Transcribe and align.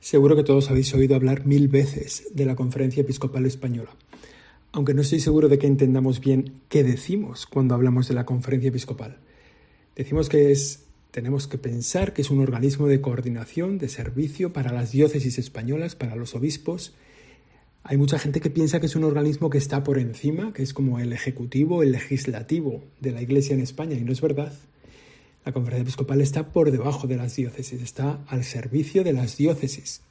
Seguro 0.00 0.34
que 0.34 0.44
todos 0.44 0.70
habéis 0.70 0.94
oído 0.94 1.14
hablar 1.14 1.44
mil 1.44 1.68
veces 1.68 2.28
de 2.32 2.46
la 2.46 2.56
Conferencia 2.56 3.02
Episcopal 3.02 3.44
Española, 3.44 3.90
aunque 4.72 4.94
no 4.94 5.02
estoy 5.02 5.20
seguro 5.20 5.50
de 5.50 5.58
que 5.58 5.66
entendamos 5.66 6.20
bien 6.20 6.62
qué 6.70 6.82
decimos 6.82 7.44
cuando 7.44 7.74
hablamos 7.74 8.08
de 8.08 8.14
la 8.14 8.24
Conferencia 8.24 8.70
Episcopal. 8.70 9.18
Decimos 9.94 10.30
que 10.30 10.52
es 10.52 10.86
tenemos 11.10 11.46
que 11.46 11.58
pensar 11.58 12.14
que 12.14 12.22
es 12.22 12.30
un 12.30 12.40
organismo 12.40 12.86
de 12.86 13.02
coordinación, 13.02 13.76
de 13.76 13.88
servicio 13.88 14.54
para 14.54 14.72
las 14.72 14.90
diócesis 14.90 15.38
españolas, 15.38 15.96
para 15.96 16.16
los 16.16 16.34
obispos. 16.34 16.94
Hay 17.82 17.98
mucha 17.98 18.18
gente 18.18 18.40
que 18.40 18.48
piensa 18.48 18.80
que 18.80 18.86
es 18.86 18.96
un 18.96 19.04
organismo 19.04 19.50
que 19.50 19.58
está 19.58 19.84
por 19.84 19.98
encima, 19.98 20.54
que 20.54 20.62
es 20.62 20.72
como 20.72 20.98
el 20.98 21.12
ejecutivo, 21.12 21.82
el 21.82 21.92
legislativo 21.92 22.84
de 23.00 23.12
la 23.12 23.20
Iglesia 23.20 23.52
en 23.52 23.60
España, 23.60 23.96
y 23.96 24.04
no 24.04 24.12
es 24.12 24.20
verdad. 24.22 24.54
La 25.44 25.52
conferencia 25.52 25.82
episcopal 25.82 26.20
está 26.20 26.52
por 26.52 26.70
debajo 26.70 27.06
de 27.06 27.16
las 27.16 27.34
diócesis, 27.34 27.80
está 27.80 28.20
al 28.26 28.44
servicio 28.44 29.04
de 29.04 29.14
las 29.14 29.38
diócesis, 29.38 30.02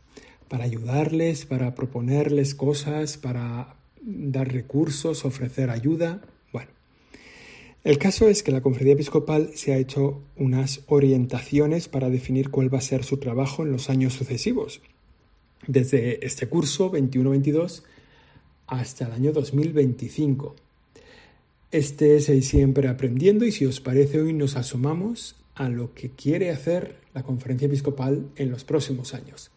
para 0.47 0.63
ayudarles, 0.63 1.45
para 1.45 1.75
proponerles 1.75 2.55
cosas, 2.55 3.17
para 3.17 3.75
dar 4.01 4.51
recursos, 4.51 5.25
ofrecer 5.25 5.69
ayuda. 5.69 6.21
Bueno, 6.51 6.71
el 7.83 7.99
caso 7.99 8.27
es 8.27 8.41
que 8.41 8.51
la 8.51 8.61
conferencia 8.61 8.93
episcopal 8.93 9.51
se 9.53 9.71
ha 9.71 9.77
hecho 9.77 10.23
unas 10.35 10.81
orientaciones 10.87 11.87
para 11.89 12.09
definir 12.09 12.49
cuál 12.49 12.73
va 12.73 12.79
a 12.79 12.81
ser 12.81 13.03
su 13.03 13.17
trabajo 13.17 13.61
en 13.61 13.71
los 13.71 13.91
años 13.91 14.13
sucesivos, 14.13 14.81
desde 15.67 16.25
este 16.25 16.47
curso 16.47 16.91
21-22 16.91 17.83
hasta 18.65 19.05
el 19.05 19.11
año 19.11 19.31
2025. 19.31 20.55
Este 21.71 22.15
es 22.15 22.29
el 22.29 22.41
siempre 22.41 22.87
aprendiendo 22.87 23.45
y 23.45 23.51
si 23.51 23.67
os 23.67 23.79
parece 23.79 24.19
hoy 24.19 24.33
nos 24.33 24.55
asomamos 24.55 25.35
a 25.53 25.69
lo 25.69 25.93
que 25.93 26.09
quiere 26.09 26.49
hacer 26.49 26.95
la 27.13 27.21
conferencia 27.21 27.67
episcopal 27.67 28.31
en 28.37 28.49
los 28.49 28.63
próximos 28.63 29.13
años. 29.13 29.51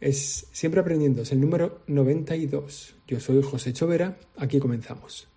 Es 0.00 0.48
siempre 0.50 0.80
aprendiendo, 0.80 1.22
es 1.22 1.30
el 1.30 1.40
número 1.40 1.82
92. 1.86 2.96
Yo 3.06 3.20
soy 3.20 3.40
José 3.42 3.72
Chovera, 3.72 4.18
aquí 4.36 4.58
comenzamos. 4.58 5.28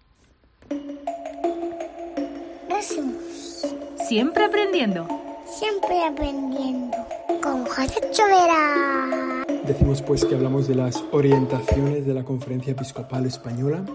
Siempre 4.12 4.44
aprendiendo. 4.44 5.08
Siempre 5.48 6.04
aprendiendo. 6.04 6.98
Con 7.42 7.66
José 7.66 8.02
Chovera. 8.12 9.46
Decimos 9.66 10.02
pues 10.02 10.26
que 10.26 10.36
hablamos 10.36 10.68
de 10.68 10.76
las 10.76 11.02
orientaciones 11.12 12.06
de 12.06 12.14
la 12.14 12.24
conferencia 12.26 12.72
episcopal 12.72 13.26
española 13.26 13.86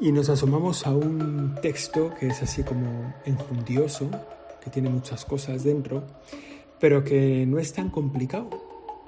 y 0.00 0.12
nos 0.12 0.28
asomamos 0.28 0.86
a 0.86 0.90
un 0.90 1.54
texto 1.62 2.12
que 2.18 2.28
es 2.28 2.42
así 2.42 2.62
como 2.62 3.14
enjundioso, 3.24 4.10
que 4.62 4.70
tiene 4.70 4.88
muchas 4.88 5.24
cosas 5.24 5.64
dentro, 5.64 6.04
pero 6.80 7.04
que 7.04 7.46
no 7.46 7.58
es 7.58 7.72
tan 7.72 7.90
complicado. 7.90 8.50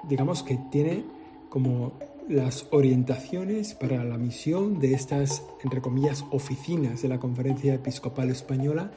Digamos 0.07 0.43
que 0.43 0.57
tiene 0.71 1.03
como 1.49 1.93
las 2.29 2.67
orientaciones 2.71 3.73
para 3.73 4.03
la 4.03 4.17
misión 4.17 4.79
de 4.79 4.93
estas, 4.93 5.43
entre 5.63 5.81
comillas, 5.81 6.25
oficinas 6.31 7.01
de 7.01 7.09
la 7.09 7.19
Conferencia 7.19 7.73
Episcopal 7.73 8.29
Española 8.29 8.91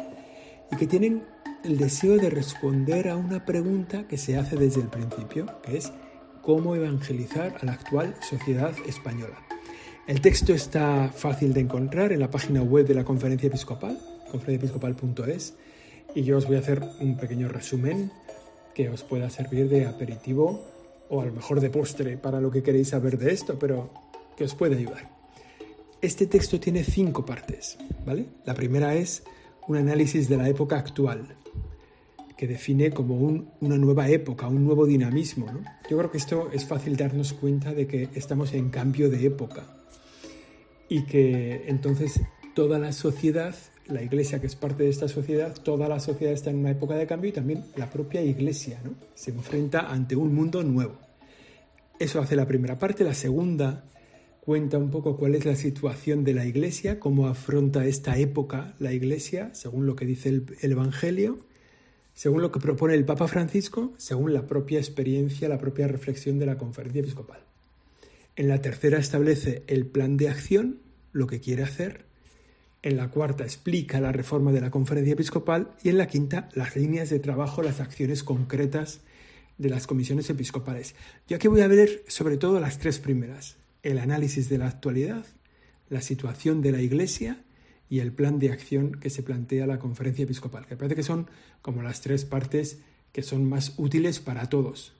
y 0.71 0.77
que 0.77 0.87
tienen 0.87 1.25
el 1.65 1.79
deseo 1.79 2.17
de 2.17 2.31
responder 2.31 3.09
a 3.09 3.17
una 3.17 3.45
pregunta 3.45 4.09
que 4.09 4.19
se 4.19 4.37
hace 4.37 4.57
desde 4.57 4.81
el 4.81 4.89
principio, 4.89 5.47
que 5.63 5.77
es 5.77 5.93
cómo 6.43 6.75
evangelizar 6.75 7.57
a 7.61 7.65
la 7.65 7.73
actual 7.73 8.15
sociedad 8.21 8.73
española. 8.87 9.50
El 10.11 10.21
texto 10.21 10.53
está 10.53 11.13
fácil 11.15 11.53
de 11.53 11.61
encontrar 11.61 12.11
en 12.11 12.19
la 12.19 12.33
página 12.33 12.65
web 12.65 12.85
de 12.85 12.95
la 12.95 13.05
Conferencia 13.05 13.47
Episcopal, 13.47 13.97
conferenciaepiscopal.es, 14.33 15.55
y 16.17 16.25
yo 16.25 16.37
os 16.37 16.49
voy 16.49 16.57
a 16.57 16.59
hacer 16.59 16.83
un 16.99 17.17
pequeño 17.17 17.47
resumen 17.47 18.11
que 18.75 18.89
os 18.89 19.05
pueda 19.05 19.31
servir 19.31 19.69
de 19.69 19.87
aperitivo 19.87 20.67
o 21.11 21.21
a 21.21 21.27
lo 21.27 21.33
mejor 21.33 21.61
de 21.61 21.71
postre 21.71 22.17
para 22.17 22.41
lo 22.41 22.51
que 22.51 22.65
queréis 22.65 22.89
saber 22.89 23.19
de 23.19 23.31
esto, 23.31 23.57
pero 23.57 23.91
que 24.37 24.43
os 24.43 24.57
puede 24.57 24.79
ayudar. 24.79 25.09
Este 26.03 26.27
texto 26.27 26.59
tiene 26.59 26.83
cinco 26.83 27.25
partes, 27.25 27.79
¿vale? 28.05 28.27
La 28.45 28.55
primera 28.55 28.97
es 28.97 29.23
un 29.69 29.77
análisis 29.77 30.29
de 30.29 30.37
la 30.39 30.49
época 30.49 30.77
actual, 30.77 31.37
que 32.37 32.49
define 32.49 32.91
como 32.91 33.15
una 33.61 33.79
nueva 33.79 34.09
época, 34.09 34.49
un 34.49 34.65
nuevo 34.65 34.87
dinamismo. 34.87 35.47
Yo 35.89 35.99
creo 35.99 36.11
que 36.11 36.19
esto 36.19 36.51
es 36.53 36.65
fácil 36.65 36.97
darnos 36.97 37.33
cuenta 37.33 37.73
de 37.73 37.87
que 37.87 38.09
estamos 38.17 38.55
en 38.55 38.71
cambio 38.71 39.09
de 39.09 39.25
época 39.25 39.77
y 40.91 41.05
que 41.05 41.65
entonces 41.69 42.21
toda 42.55 42.79
la 42.79 42.93
sociedad, 42.93 43.55
la 43.87 44.03
iglesia 44.03 44.41
que 44.41 44.49
es 44.49 44.57
parte 44.57 44.83
de 44.83 44.91
esta 44.91 45.09
sociedad, 45.09 45.55
toda 45.55 45.89
la 45.89 46.01
sociedad 46.01 46.35
está 46.35 46.51
en 46.51 46.57
una 46.57 46.73
época 46.73 46.97
de 46.97 47.07
cambio 47.07 47.31
y 47.31 47.33
también 47.33 47.65
la 47.77 47.89
propia 47.89 48.23
iglesia 48.23 48.83
se 49.15 49.31
enfrenta 49.31 49.91
ante 49.91 50.17
un 50.17 50.35
mundo 50.35 50.63
nuevo. 50.65 50.99
Eso 51.99 52.21
hace 52.21 52.35
la 52.35 52.47
primera 52.47 52.79
parte. 52.79 53.05
La 53.05 53.15
segunda 53.15 53.85
cuenta 54.41 54.79
un 54.79 54.91
poco 54.91 55.17
cuál 55.17 55.37
es 55.37 55.45
la 55.45 55.55
situación 55.55 56.25
de 56.25 56.35
la 56.35 56.45
iglesia, 56.45 56.99
cómo 56.99 57.29
afronta 57.29 57.87
esta 57.87 58.19
época 58.19 58.75
la 58.81 58.93
iglesia, 58.93 59.55
según 59.55 59.87
lo 59.87 59.95
que 59.95 60.07
dice 60.07 60.29
el 60.29 60.73
Evangelio, 60.73 61.39
según 62.15 62.43
lo 62.43 62.51
que 62.51 62.59
propone 62.59 62.95
el 62.95 63.05
Papa 63.05 63.29
Francisco, 63.29 63.93
según 63.97 64.33
la 64.33 64.47
propia 64.47 64.79
experiencia, 64.79 65.49
la 65.49 65.59
propia 65.59 65.87
reflexión 65.87 66.41
de 66.41 66.47
la 66.47 66.59
conferencia 66.59 67.01
episcopal. 67.01 67.50
En 68.37 68.49
la 68.49 68.61
tercera 68.61 68.99
establece 68.99 69.65
el 69.67 69.87
plan 69.87 70.17
de 70.17 70.29
acción, 70.29 70.81
lo 71.13 71.27
que 71.27 71.41
quiere 71.41 71.63
hacer. 71.63 72.07
En 72.83 72.97
la 72.97 73.11
cuarta 73.11 73.45
explica 73.45 74.01
la 74.01 74.13
reforma 74.13 74.53
de 74.53 74.61
la 74.61 74.71
conferencia 74.71 75.13
episcopal 75.13 75.73
y 75.83 75.91
en 75.91 75.99
la 75.99 76.07
quinta 76.07 76.49
las 76.55 76.77
líneas 76.77 77.11
de 77.11 77.19
trabajo, 77.19 77.63
las 77.63 77.81
acciones 77.81 78.25
concretas 78.25 79.01
de 79.59 79.69
las 79.69 79.87
comisiones 79.87 80.31
episcopales. 80.31 80.95
Yo 81.29 81.37
aquí 81.37 81.49
voy 81.49 81.61
a 81.61 81.69
ver 81.69 82.03
sobre 82.09 82.39
todo 82.39 82.61
las 82.61 82.79
tres 82.79 82.99
primeras, 82.99 83.57
el 83.83 83.99
análisis 83.99 84.49
de 84.49 84.57
la 84.57 84.69
actualidad, 84.69 85.27
la 85.91 86.01
situación 86.01 86.63
de 86.63 86.73
la 86.73 86.81
Iglesia 86.81 87.45
y 87.91 87.99
el 87.99 88.13
plan 88.13 88.39
de 88.39 88.53
acción 88.53 88.93
que 88.93 89.11
se 89.11 89.23
plantea 89.23 89.67
la 89.67 89.79
conferencia 89.79 90.23
episcopal, 90.23 90.67
que 90.67 90.77
parece 90.77 90.95
que 90.95 91.03
son 91.03 91.27
como 91.61 91.83
las 91.83 92.01
tres 92.01 92.25
partes 92.25 92.79
que 93.13 93.23
son 93.23 93.45
más 93.45 93.75
útiles 93.77 94.21
para 94.21 94.49
todos, 94.49 94.95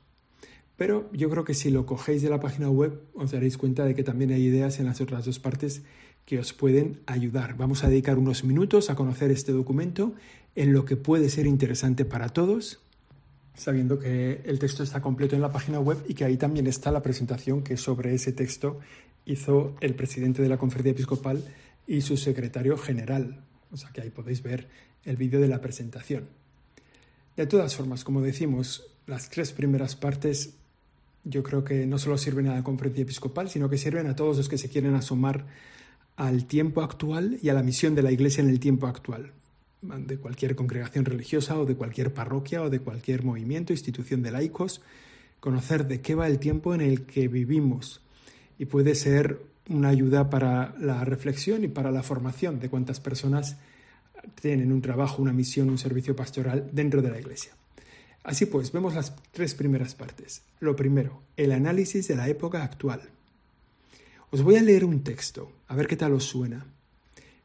pero 0.81 1.11
yo 1.13 1.29
creo 1.29 1.45
que 1.45 1.53
si 1.53 1.69
lo 1.69 1.85
cogéis 1.85 2.23
de 2.23 2.31
la 2.31 2.41
página 2.41 2.71
web 2.71 3.03
os 3.13 3.33
daréis 3.33 3.59
cuenta 3.59 3.85
de 3.85 3.95
que 3.95 4.03
también 4.03 4.33
hay 4.33 4.45
ideas 4.45 4.81
en 4.81 4.87
las 4.87 5.03
otras 5.03 5.27
dos 5.27 5.39
partes 5.39 5.83
que 6.25 6.39
os 6.39 6.55
pueden 6.55 7.01
ayudar. 7.05 7.55
Vamos 7.59 7.85
a 7.85 7.91
dedicar 7.91 8.17
unos 8.17 8.45
minutos 8.45 8.89
a 8.89 8.95
conocer 8.95 9.31
este 9.31 9.53
documento 9.53 10.15
en 10.55 10.73
lo 10.73 10.87
que 10.87 10.97
puede 10.97 11.29
ser 11.29 11.45
interesante 11.45 12.07
para 12.07 12.31
todos, 12.31 12.81
sabiendo 13.55 13.99
que 13.99 14.41
el 14.47 14.59
texto 14.59 14.83
está 14.83 15.03
completo 15.03 15.37
en 15.37 15.43
la 15.43 15.53
página 15.53 15.81
web 15.81 15.99
y 16.09 16.15
que 16.15 16.25
ahí 16.25 16.39
también 16.39 16.67
está 16.67 16.91
la 16.91 17.03
presentación 17.03 17.63
que 17.63 17.77
sobre 17.77 18.15
ese 18.15 18.33
texto 18.33 18.81
hizo 19.27 19.77
el 19.83 19.95
presidente 19.95 20.41
de 20.41 20.49
la 20.49 20.57
conferencia 20.57 20.93
episcopal 20.93 21.45
y 21.87 22.01
su 22.01 22.17
secretario 22.17 22.79
general. 22.79 23.45
O 23.71 23.77
sea 23.77 23.91
que 23.91 24.01
ahí 24.01 24.09
podéis 24.09 24.43
ver 24.43 24.67
el 25.05 25.19
vídeo 25.19 25.43
de 25.43 25.49
la 25.49 25.61
presentación. 25.61 26.25
De 27.37 27.47
todas 27.47 27.77
formas, 27.77 28.03
como 28.03 28.23
decimos, 28.23 28.87
las 29.07 29.29
tres 29.29 29.53
primeras 29.53 29.95
partes 29.95 30.55
yo 31.25 31.43
creo 31.43 31.65
que 31.65 31.87
no 31.87 31.99
solo 31.99 32.19
sirven 32.19 32.49
a 32.49 32.55
la 32.55 32.63
conferencia 32.63 33.03
episcopal, 33.03 33.51
sino 33.51 33.69
que 33.69 33.79
sirven 33.79 34.07
a 34.07 34.17
todos 34.17 34.37
los 34.37 34.49
que 34.49 34.59
se 34.59 34.69
quieren 34.69 34.95
asomar 34.95 35.47
al 36.17 36.47
tiempo 36.47 36.83
actual 36.83 37.39
y 37.43 37.49
a 37.49 37.55
la 37.55 37.63
misión 37.63 37.95
de 37.95 38.03
la 38.03 38.13
Iglesia 38.13 38.43
en 38.43 38.51
el 38.51 38.61
tiempo 38.61 38.87
actual, 38.87 39.33
de 39.83 40.19
cualquier 40.19 40.55
congregación 40.55 41.05
religiosa 41.05 41.59
o 41.59 41.65
de 41.65 41.77
cualquier 41.77 42.13
parroquia 42.13 42.63
o 42.63 42.71
de 42.71 42.81
cualquier 42.81 43.25
movimiento, 43.25 43.73
institución 43.73 44.23
de 44.23 44.31
laicos, 44.31 44.83
conocer 45.41 45.87
de 45.87 46.01
qué 46.01 46.15
va 46.15 46.27
el 46.27 46.39
tiempo 46.39 46.75
en 46.75 46.83
el 46.83 47.03
que 47.03 47.29
vivimos 47.29 48.03
y 48.59 48.67
puede 48.67 48.95
ser 48.95 49.41
una 49.69 49.89
ayuda 49.89 50.29
para 50.29 50.75
la 50.79 51.05
reflexión 51.05 51.65
y 51.65 51.69
para 51.69 51.91
la 51.91 52.03
formación 52.03 52.61
de 52.61 52.69
cuántas 52.69 53.01
personas 53.01 53.57
tienen 54.41 54.73
un 54.73 54.83
trabajo, 54.83 55.23
una 55.23 55.33
misión, 55.33 55.71
un 55.71 55.79
servicio 55.79 56.15
pastoral 56.15 56.69
dentro 56.73 57.01
de 57.01 57.11
la 57.11 57.19
Iglesia. 57.19 57.53
Así 58.23 58.47
pues, 58.47 58.73
vemos 58.73 58.95
las 58.95 59.15
tres 59.33 59.55
primeras 59.55 59.95
partes. 59.95 60.43
Lo 60.61 60.77
primero, 60.77 61.23
el 61.37 61.53
análisis 61.53 62.07
de 62.09 62.17
la 62.17 62.29
época 62.29 62.63
actual. 62.63 63.03
Os 64.31 64.43
voy 64.43 64.57
a 64.57 64.63
leer 64.63 64.85
un 64.85 65.03
texto, 65.03 65.51
a 65.69 65.75
ver 65.75 65.87
qué 65.87 65.97
tal 65.97 66.13
os 66.13 66.25
suena. 66.25 66.67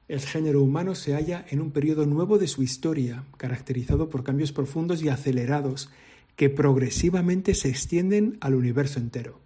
El 0.07 0.19
género 0.19 0.61
humano 0.61 0.93
se 0.93 1.13
halla 1.13 1.45
en 1.49 1.61
un 1.61 1.71
periodo 1.71 2.05
nuevo 2.05 2.37
de 2.37 2.47
su 2.47 2.61
historia, 2.61 3.23
caracterizado 3.37 4.09
por 4.09 4.23
cambios 4.23 4.51
profundos 4.51 5.01
y 5.01 5.09
acelerados 5.09 5.89
que 6.35 6.49
progresivamente 6.49 7.55
se 7.55 7.69
extienden 7.69 8.37
al 8.41 8.53
universo 8.53 8.99
entero. 8.99 9.39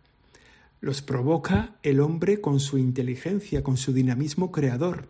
Los 0.81 1.01
provoca 1.01 1.75
el 1.83 1.99
hombre 1.99 2.41
con 2.41 2.59
su 2.59 2.77
inteligencia, 2.77 3.63
con 3.63 3.77
su 3.77 3.93
dinamismo 3.93 4.51
creador, 4.51 5.05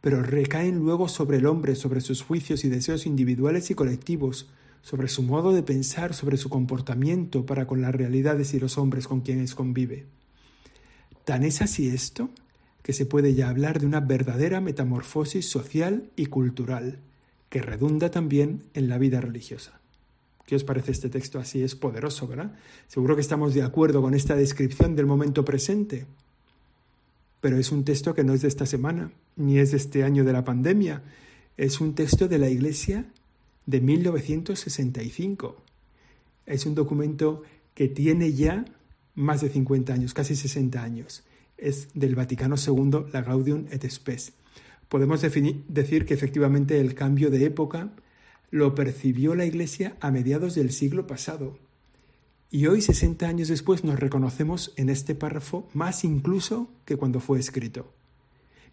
pero 0.00 0.22
recaen 0.22 0.78
luego 0.78 1.08
sobre 1.08 1.38
el 1.38 1.46
hombre, 1.46 1.74
sobre 1.74 2.00
sus 2.00 2.22
juicios 2.22 2.64
y 2.64 2.68
deseos 2.68 3.06
individuales 3.06 3.70
y 3.70 3.74
colectivos, 3.74 4.48
sobre 4.86 5.08
su 5.08 5.24
modo 5.24 5.52
de 5.52 5.64
pensar, 5.64 6.14
sobre 6.14 6.36
su 6.36 6.48
comportamiento 6.48 7.44
para 7.44 7.66
con 7.66 7.82
las 7.82 7.92
realidades 7.92 8.54
y 8.54 8.60
los 8.60 8.78
hombres 8.78 9.08
con 9.08 9.20
quienes 9.20 9.56
convive. 9.56 10.06
Tan 11.24 11.42
es 11.42 11.60
así 11.60 11.88
esto 11.88 12.30
que 12.84 12.92
se 12.92 13.04
puede 13.04 13.34
ya 13.34 13.48
hablar 13.48 13.80
de 13.80 13.86
una 13.86 13.98
verdadera 13.98 14.60
metamorfosis 14.60 15.50
social 15.50 16.08
y 16.14 16.26
cultural, 16.26 17.00
que 17.48 17.62
redunda 17.62 18.12
también 18.12 18.62
en 18.74 18.88
la 18.88 18.96
vida 18.98 19.20
religiosa. 19.20 19.80
¿Qué 20.46 20.54
os 20.54 20.62
parece 20.62 20.92
este 20.92 21.08
texto 21.08 21.40
así? 21.40 21.64
Es 21.64 21.74
poderoso, 21.74 22.28
¿verdad? 22.28 22.54
Seguro 22.86 23.16
que 23.16 23.22
estamos 23.22 23.54
de 23.54 23.64
acuerdo 23.64 24.00
con 24.02 24.14
esta 24.14 24.36
descripción 24.36 24.94
del 24.94 25.06
momento 25.06 25.44
presente. 25.44 26.06
Pero 27.40 27.58
es 27.58 27.72
un 27.72 27.84
texto 27.84 28.14
que 28.14 28.22
no 28.22 28.34
es 28.34 28.42
de 28.42 28.48
esta 28.48 28.66
semana, 28.66 29.10
ni 29.34 29.58
es 29.58 29.72
de 29.72 29.78
este 29.78 30.04
año 30.04 30.22
de 30.22 30.32
la 30.32 30.44
pandemia. 30.44 31.02
Es 31.56 31.80
un 31.80 31.96
texto 31.96 32.28
de 32.28 32.38
la 32.38 32.48
Iglesia 32.48 33.06
de 33.66 33.80
1965. 33.80 35.56
Es 36.46 36.64
un 36.66 36.74
documento 36.74 37.42
que 37.74 37.88
tiene 37.88 38.32
ya 38.32 38.64
más 39.14 39.40
de 39.40 39.48
50 39.48 39.92
años, 39.92 40.14
casi 40.14 40.36
60 40.36 40.82
años. 40.82 41.24
Es 41.58 41.88
del 41.94 42.14
Vaticano 42.14 42.56
II, 42.56 43.06
la 43.12 43.22
Gaudium 43.22 43.66
et 43.70 43.88
Spes. 43.90 44.32
Podemos 44.88 45.20
decir 45.20 46.06
que 46.06 46.14
efectivamente 46.14 46.80
el 46.80 46.94
cambio 46.94 47.30
de 47.30 47.44
época 47.44 47.92
lo 48.50 48.74
percibió 48.74 49.34
la 49.34 49.44
Iglesia 49.44 49.96
a 50.00 50.10
mediados 50.12 50.54
del 50.54 50.70
siglo 50.70 51.06
pasado. 51.06 51.58
Y 52.50 52.66
hoy, 52.66 52.80
60 52.80 53.26
años 53.26 53.48
después, 53.48 53.82
nos 53.82 53.98
reconocemos 53.98 54.72
en 54.76 54.88
este 54.88 55.16
párrafo 55.16 55.68
más 55.74 56.04
incluso 56.04 56.70
que 56.84 56.96
cuando 56.96 57.18
fue 57.18 57.40
escrito. 57.40 57.92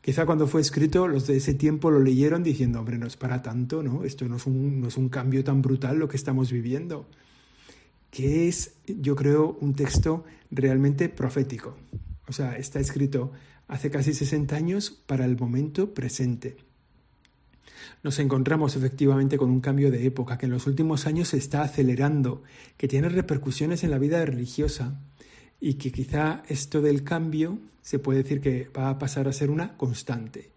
Quizá 0.04 0.26
cuando 0.26 0.48
fue 0.48 0.60
escrito 0.60 1.08
los 1.08 1.28
de 1.28 1.38
ese 1.38 1.54
tiempo 1.54 1.90
lo 1.90 2.00
leyeron 2.00 2.44
diciendo, 2.44 2.80
hombre, 2.80 2.98
no 2.98 3.08
es 3.08 3.16
para 3.16 3.42
tanto, 3.42 3.82
¿no? 3.82 4.04
Esto 4.04 4.28
no 4.28 4.36
es 4.36 4.46
un, 4.46 4.82
no 4.82 4.90
es 4.90 4.98
un 4.98 5.08
cambio 5.08 5.44
tan 5.46 5.62
brutal 5.62 5.98
lo 5.98 6.10
que 6.10 6.18
estamos 6.18 6.52
viviendo. 6.52 7.08
Que 8.12 8.50
es, 8.50 8.74
yo 8.86 9.16
creo, 9.16 9.58
un 9.62 9.74
texto 9.76 10.26
realmente 10.52 11.08
profético. 11.08 11.78
O 12.28 12.34
sea, 12.34 12.58
está 12.58 12.82
escrito 12.82 13.32
hace 13.70 13.90
casi 13.90 14.14
60 14.14 14.56
años 14.56 14.92
para 14.92 15.24
el 15.24 15.38
momento 15.38 15.94
presente 15.94 16.58
nos 18.04 18.20
encontramos 18.20 18.76
efectivamente 18.76 19.38
con 19.38 19.50
un 19.50 19.62
cambio 19.62 19.90
de 19.90 20.06
época 20.06 20.38
que 20.38 20.46
en 20.46 20.52
los 20.52 20.68
últimos 20.68 21.08
años 21.08 21.30
se 21.30 21.38
está 21.38 21.64
acelerando, 21.64 22.44
que 22.78 22.90
tiene 22.90 23.08
repercusiones 23.10 23.84
en 23.84 23.92
la 23.92 23.98
vida 23.98 24.24
religiosa 24.26 25.00
y 25.66 25.76
que 25.76 25.94
quizá 25.94 26.44
esto 26.50 26.82
del 26.82 27.06
cambio 27.06 27.58
se 27.82 27.98
puede 27.98 28.24
decir 28.24 28.42
que 28.42 28.68
va 28.78 28.90
a 28.90 29.00
pasar 29.00 29.30
a 29.30 29.32
ser 29.32 29.50
una 29.50 29.78
constante. 29.78 30.52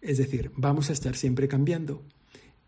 Es 0.00 0.18
decir, 0.18 0.50
vamos 0.56 0.90
a 0.90 0.92
estar 0.92 1.14
siempre 1.14 1.46
cambiando. 1.46 2.02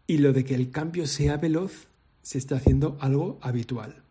Y 0.06 0.18
lo 0.18 0.32
de 0.32 0.44
que 0.44 0.54
el 0.54 0.70
cambio 0.70 1.08
sea 1.08 1.38
veloz 1.38 1.88
se 2.22 2.38
está 2.38 2.54
haciendo 2.54 2.96
algo 3.00 3.40
habitual. 3.42 4.04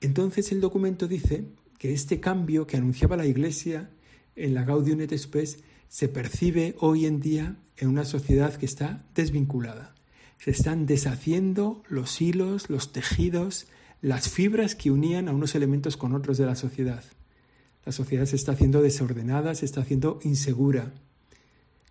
Entonces 0.00 0.50
el 0.50 0.60
documento 0.60 1.06
dice 1.06 1.44
que 1.78 1.92
este 1.92 2.18
cambio 2.18 2.66
que 2.66 2.78
anunciaba 2.78 3.16
la 3.16 3.26
Iglesia 3.26 3.90
en 4.34 4.54
la 4.54 4.64
Gaudium 4.64 5.02
et 5.02 5.16
Spes 5.16 5.62
se 5.86 6.08
percibe 6.08 6.74
hoy 6.80 7.06
en 7.06 7.20
día 7.20 7.58
en 7.76 7.90
una 7.90 8.04
sociedad 8.04 8.56
que 8.56 8.66
está 8.66 9.06
desvinculada. 9.14 9.94
Se 10.38 10.50
están 10.50 10.86
deshaciendo 10.86 11.84
los 11.88 12.20
hilos, 12.20 12.70
los 12.70 12.90
tejidos, 12.90 13.68
las 14.04 14.28
fibras 14.28 14.74
que 14.74 14.90
unían 14.90 15.30
a 15.30 15.32
unos 15.32 15.54
elementos 15.54 15.96
con 15.96 16.14
otros 16.14 16.36
de 16.36 16.44
la 16.44 16.56
sociedad. 16.56 17.02
La 17.86 17.92
sociedad 17.92 18.26
se 18.26 18.36
está 18.36 18.52
haciendo 18.52 18.82
desordenada, 18.82 19.54
se 19.54 19.64
está 19.64 19.80
haciendo 19.80 20.18
insegura. 20.24 20.92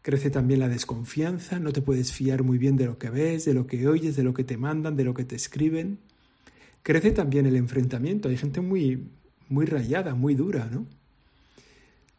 Crece 0.04 0.30
también 0.30 0.60
la 0.60 0.69
desconfianza, 0.69 1.57
no 1.57 1.74
te 1.74 1.81
puedes 1.81 2.12
fiar 2.12 2.44
muy 2.44 2.60
bien 2.60 2.77
de 2.77 2.86
lo 2.86 3.00
que 3.00 3.10
ves, 3.10 3.45
de 3.45 3.56
lo 3.56 3.65
que 3.65 3.88
oyes, 3.88 4.15
de 4.15 4.21
lo 4.21 4.36
que 4.36 4.44
te 4.44 4.57
mandan, 4.57 4.95
de 4.95 5.06
lo 5.06 5.15
que 5.15 5.25
te 5.25 5.36
escriben. 5.36 5.98
Crece 6.83 7.10
también 7.10 7.48
el 7.48 7.56
enfrentamiento, 7.56 8.30
hay 8.30 8.38
gente 8.38 8.62
muy 8.62 9.09
muy 9.50 9.66
rayada, 9.66 10.13
muy 10.13 10.36
dura, 10.36 10.69
¿no? 10.71 10.86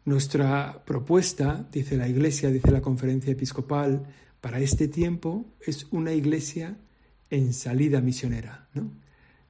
Nuestra 0.05 0.83
propuesta, 0.85 1.69
dice 1.71 1.97
la 1.97 2.09
Iglesia, 2.09 2.51
dice 2.51 2.73
la 2.73 2.83
Conferencia 2.83 3.31
Episcopal, 3.31 4.09
para 4.41 4.59
este 4.59 4.89
tiempo 4.89 5.47
es 5.65 5.87
una 5.93 6.13
iglesia 6.13 6.79
en 7.31 7.53
salida 7.53 8.01
misionera, 8.01 8.69
¿no? 8.75 9.04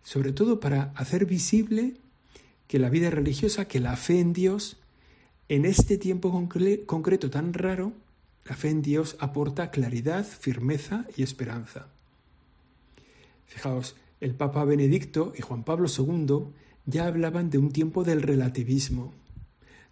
Sobre 0.04 0.32
todo 0.32 0.60
para 0.60 0.92
hacer 0.94 1.26
visible 1.26 1.94
que 2.68 2.78
la 2.78 2.90
vida 2.90 3.10
religiosa, 3.10 3.66
que 3.66 3.80
la 3.80 3.96
fe 3.96 4.20
en 4.20 4.32
Dios, 4.32 4.76
en 5.48 5.64
este 5.64 5.98
tiempo 5.98 6.30
concreto 6.86 7.30
tan 7.30 7.52
raro, 7.52 7.92
la 8.44 8.54
fe 8.54 8.70
en 8.70 8.82
Dios 8.82 9.16
aporta 9.18 9.70
claridad, 9.70 10.24
firmeza 10.24 11.06
y 11.16 11.22
esperanza. 11.22 11.88
Fijaos, 13.46 13.96
el 14.20 14.34
Papa 14.34 14.64
Benedicto 14.64 15.32
y 15.36 15.42
Juan 15.42 15.64
Pablo 15.64 15.88
II 15.88 16.46
ya 16.86 17.06
hablaban 17.06 17.50
de 17.50 17.58
un 17.58 17.72
tiempo 17.72 18.04
del 18.04 18.22
relativismo, 18.22 19.14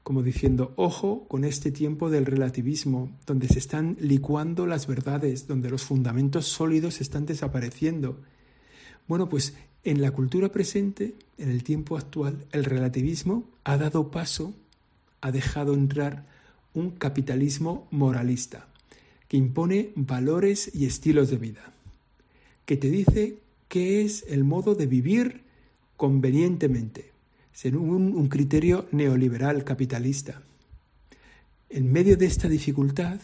como 0.03 0.23
diciendo, 0.23 0.75
ojo 0.77 1.27
con 1.29 1.45
este 1.45 1.71
tiempo 1.71 2.11
del 2.11 2.27
relativismo, 2.27 3.17
donde 3.27 3.49
se 3.49 3.59
están 3.59 3.97
licuando 4.01 4.67
las 4.67 4.87
verdades, 4.87 5.47
donde 5.47 5.71
los 5.71 5.85
fundamentos 5.85 6.47
sólidos 6.47 7.01
están 7.01 7.25
desapareciendo. 7.25 8.21
Bueno, 9.07 9.29
pues 9.29 9.55
en 9.85 10.01
la 10.01 10.13
cultura 10.13 10.51
presente, 10.51 11.15
en 11.39 11.51
el 11.51 11.65
tiempo 11.65 11.97
actual, 11.97 12.45
el 12.53 12.65
relativismo 12.65 13.45
ha 13.65 13.77
dado 13.77 14.11
paso, 14.11 14.55
ha 15.21 15.33
dejado 15.33 15.75
entrar 15.75 16.25
un 16.75 16.91
capitalismo 16.91 17.89
moralista, 17.91 18.69
que 19.29 19.37
impone 19.37 19.91
valores 19.95 20.71
y 20.75 20.87
estilos 20.87 21.31
de 21.31 21.39
vida, 21.39 21.73
que 22.65 22.77
te 22.77 22.91
dice 22.91 23.39
qué 23.69 24.03
es 24.03 24.25
el 24.29 24.45
modo 24.45 24.75
de 24.75 24.87
vivir 24.87 25.43
convenientemente, 25.97 27.11
según 27.53 28.15
un 28.15 28.29
criterio 28.29 28.87
neoliberal 28.93 29.65
capitalista. 29.65 30.43
En 31.71 31.91
medio 31.91 32.17
de 32.17 32.27
esta 32.27 32.49
dificultad, 32.49 33.21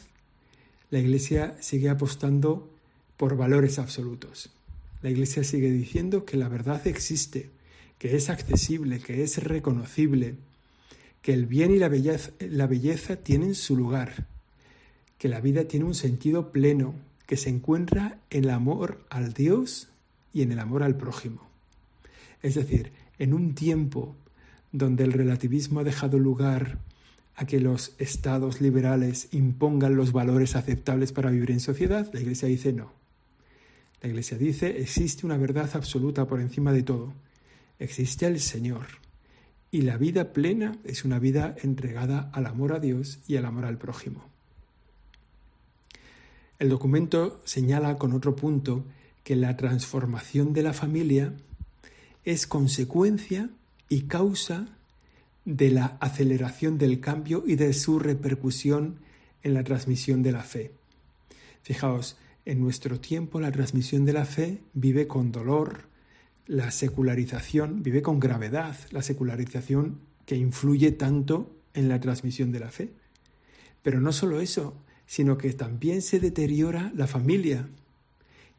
la 0.90 0.98
Iglesia 0.98 1.56
sigue 1.60 1.88
apostando 1.88 2.68
por 3.16 3.36
valores 3.36 3.78
absolutos. 3.78 4.50
La 5.02 5.10
Iglesia 5.10 5.44
sigue 5.44 5.70
diciendo 5.70 6.24
que 6.24 6.36
la 6.36 6.48
verdad 6.48 6.86
existe, 6.86 7.50
que 7.98 8.16
es 8.16 8.30
accesible, 8.30 8.98
que 9.00 9.22
es 9.22 9.42
reconocible, 9.42 10.34
que 11.22 11.32
el 11.32 11.46
bien 11.46 11.70
y 11.72 11.78
la 11.78 11.88
belleza, 11.88 12.32
la 12.40 12.66
belleza 12.66 13.16
tienen 13.16 13.54
su 13.54 13.76
lugar, 13.76 14.26
que 15.18 15.28
la 15.28 15.40
vida 15.40 15.64
tiene 15.64 15.86
un 15.86 15.94
sentido 15.94 16.50
pleno, 16.50 16.94
que 17.26 17.36
se 17.36 17.50
encuentra 17.50 18.18
en 18.30 18.44
el 18.44 18.50
amor 18.50 19.04
al 19.10 19.34
Dios 19.34 19.88
y 20.32 20.42
en 20.42 20.52
el 20.52 20.58
amor 20.58 20.82
al 20.82 20.96
prójimo. 20.96 21.46
Es 22.42 22.54
decir, 22.54 22.92
en 23.18 23.34
un 23.34 23.54
tiempo 23.54 24.16
donde 24.72 25.04
el 25.04 25.12
relativismo 25.12 25.80
ha 25.80 25.84
dejado 25.84 26.18
lugar 26.18 26.78
a 27.36 27.46
que 27.46 27.60
los 27.60 27.94
estados 27.98 28.60
liberales 28.60 29.28
impongan 29.30 29.96
los 29.96 30.12
valores 30.12 30.56
aceptables 30.56 31.12
para 31.12 31.30
vivir 31.30 31.50
en 31.52 31.60
sociedad, 31.60 32.08
la 32.12 32.20
Iglesia 32.20 32.48
dice 32.48 32.72
no. 32.72 32.92
La 34.00 34.08
Iglesia 34.08 34.38
dice 34.38 34.80
existe 34.80 35.26
una 35.26 35.36
verdad 35.36 35.70
absoluta 35.74 36.26
por 36.26 36.40
encima 36.40 36.72
de 36.72 36.82
todo. 36.82 37.12
Existe 37.78 38.26
el 38.26 38.40
Señor. 38.40 38.86
Y 39.70 39.82
la 39.82 39.96
vida 39.98 40.32
plena 40.32 40.78
es 40.84 41.04
una 41.04 41.18
vida 41.18 41.54
entregada 41.62 42.30
al 42.32 42.46
amor 42.46 42.72
a 42.72 42.80
Dios 42.80 43.18
y 43.28 43.36
al 43.36 43.44
amor 43.44 43.66
al 43.66 43.76
prójimo. 43.76 44.24
El 46.58 46.70
documento 46.70 47.40
señala 47.44 47.98
con 47.98 48.12
otro 48.12 48.34
punto 48.34 48.84
que 49.22 49.36
la 49.36 49.56
transformación 49.56 50.52
de 50.52 50.62
la 50.62 50.72
familia 50.72 51.34
es 52.24 52.46
consecuencia 52.46 53.50
y 53.88 54.02
causa 54.02 54.68
de 55.44 55.70
la 55.70 55.96
aceleración 56.00 56.78
del 56.78 57.00
cambio 57.00 57.44
y 57.46 57.56
de 57.56 57.72
su 57.72 57.98
repercusión 57.98 58.96
en 59.42 59.54
la 59.54 59.64
transmisión 59.64 60.22
de 60.22 60.32
la 60.32 60.42
fe. 60.42 60.72
Fijaos, 61.62 62.16
en 62.48 62.60
nuestro 62.60 62.98
tiempo 62.98 63.40
la 63.40 63.52
transmisión 63.52 64.06
de 64.06 64.14
la 64.14 64.24
fe 64.24 64.62
vive 64.72 65.06
con 65.06 65.32
dolor, 65.32 65.82
la 66.46 66.70
secularización 66.70 67.82
vive 67.82 68.00
con 68.00 68.18
gravedad, 68.18 68.74
la 68.90 69.02
secularización 69.02 69.98
que 70.24 70.36
influye 70.36 70.90
tanto 70.92 71.54
en 71.74 71.90
la 71.90 72.00
transmisión 72.00 72.50
de 72.50 72.60
la 72.60 72.70
fe. 72.70 72.88
Pero 73.82 74.00
no 74.00 74.12
solo 74.12 74.40
eso, 74.40 74.74
sino 75.06 75.36
que 75.36 75.52
también 75.52 76.00
se 76.00 76.20
deteriora 76.20 76.90
la 76.96 77.06
familia, 77.06 77.68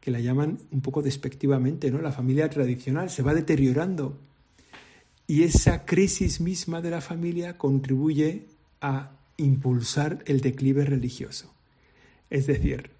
que 0.00 0.12
la 0.12 0.20
llaman 0.20 0.58
un 0.70 0.82
poco 0.82 1.02
despectivamente, 1.02 1.90
¿no? 1.90 2.00
La 2.00 2.12
familia 2.12 2.48
tradicional 2.48 3.10
se 3.10 3.24
va 3.24 3.34
deteriorando. 3.34 4.16
Y 5.26 5.42
esa 5.42 5.84
crisis 5.84 6.40
misma 6.40 6.80
de 6.80 6.90
la 6.90 7.00
familia 7.00 7.58
contribuye 7.58 8.46
a 8.80 9.10
impulsar 9.36 10.22
el 10.26 10.40
declive 10.42 10.84
religioso. 10.84 11.52
Es 12.30 12.46
decir, 12.46 12.99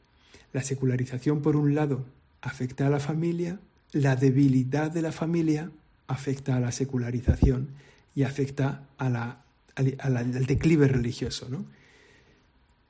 la 0.53 0.63
secularización 0.63 1.43
por 1.43 1.57
un 1.57 1.75
lado 1.75 2.05
afecta 2.43 2.87
a 2.87 2.91
la 2.91 3.01
familia, 3.01 3.61
la 3.93 4.17
debilidad 4.17 4.91
de 4.91 5.03
la 5.03 5.13
familia 5.13 5.71
afecta 6.07 6.57
a 6.57 6.61
la 6.61 6.73
secularización 6.73 7.69
y 8.15 8.23
afecta 8.23 8.89
al 8.99 10.47
declive 10.47 10.89
religioso. 10.89 11.49
¿no? 11.49 11.65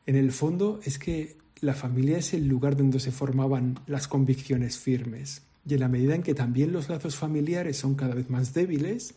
En 0.07 0.17
el 0.17 0.33
fondo 0.33 0.81
es 0.85 0.99
que 0.99 1.37
la 1.61 1.75
familia 1.75 2.19
es 2.19 2.33
el 2.33 2.49
lugar 2.49 2.77
donde 2.77 3.01
se 3.01 3.13
formaban 3.13 3.79
las 3.87 4.09
convicciones 4.09 4.79
firmes. 4.79 5.43
Y 5.67 5.75
en 5.75 5.81
la 5.81 5.89
medida 5.89 6.15
en 6.15 6.23
que 6.23 6.35
también 6.35 6.73
los 6.73 6.89
lazos 6.89 7.17
familiares 7.17 7.77
son 7.77 7.95
cada 7.95 8.15
vez 8.15 8.31
más 8.31 8.55
débiles, 8.55 9.15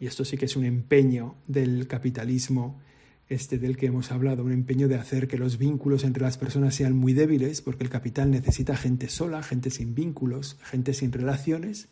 y 0.00 0.06
esto 0.06 0.24
sí 0.24 0.36
que 0.36 0.46
es 0.46 0.56
un 0.56 0.64
empeño 0.64 1.34
del 1.46 1.86
capitalismo 1.86 2.80
este 3.28 3.58
del 3.58 3.76
que 3.76 3.86
hemos 3.86 4.12
hablado, 4.12 4.44
un 4.44 4.52
empeño 4.52 4.88
de 4.88 4.96
hacer 4.96 5.28
que 5.28 5.38
los 5.38 5.58
vínculos 5.58 6.04
entre 6.04 6.22
las 6.22 6.36
personas 6.36 6.74
sean 6.74 6.94
muy 6.94 7.12
débiles, 7.14 7.62
porque 7.62 7.84
el 7.84 7.90
capital 7.90 8.30
necesita 8.30 8.76
gente 8.76 9.08
sola, 9.08 9.42
gente 9.42 9.70
sin 9.70 9.94
vínculos, 9.94 10.58
gente 10.62 10.92
sin 10.92 11.12
relaciones. 11.12 11.88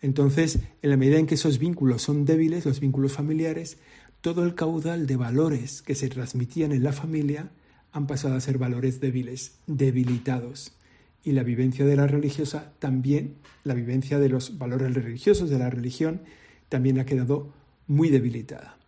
Entonces, 0.00 0.60
en 0.82 0.90
la 0.90 0.96
medida 0.96 1.18
en 1.18 1.26
que 1.26 1.34
esos 1.34 1.58
vínculos 1.58 2.02
son 2.02 2.24
débiles, 2.24 2.66
los 2.66 2.80
vínculos 2.80 3.12
familiares, 3.12 3.78
todo 4.20 4.44
el 4.44 4.54
caudal 4.54 5.06
de 5.06 5.16
valores 5.16 5.82
que 5.82 5.94
se 5.94 6.08
transmitían 6.08 6.72
en 6.72 6.82
la 6.82 6.92
familia 6.92 7.50
han 7.92 8.06
pasado 8.06 8.34
a 8.34 8.40
ser 8.40 8.58
valores 8.58 9.00
débiles, 9.00 9.58
debilitados. 9.66 10.72
Y 11.24 11.32
la 11.32 11.42
vivencia 11.42 11.86
de 11.86 11.96
la 11.96 12.06
religiosa 12.06 12.72
también, 12.78 13.36
la 13.64 13.74
vivencia 13.74 14.18
de 14.18 14.28
los 14.28 14.58
valores 14.58 14.94
religiosos 14.94 15.48
de 15.48 15.58
la 15.58 15.70
religión, 15.70 16.22
también 16.68 16.98
ha 16.98 17.06
quedado 17.06 17.52
muy 17.86 18.08
debilitada. 18.10 18.78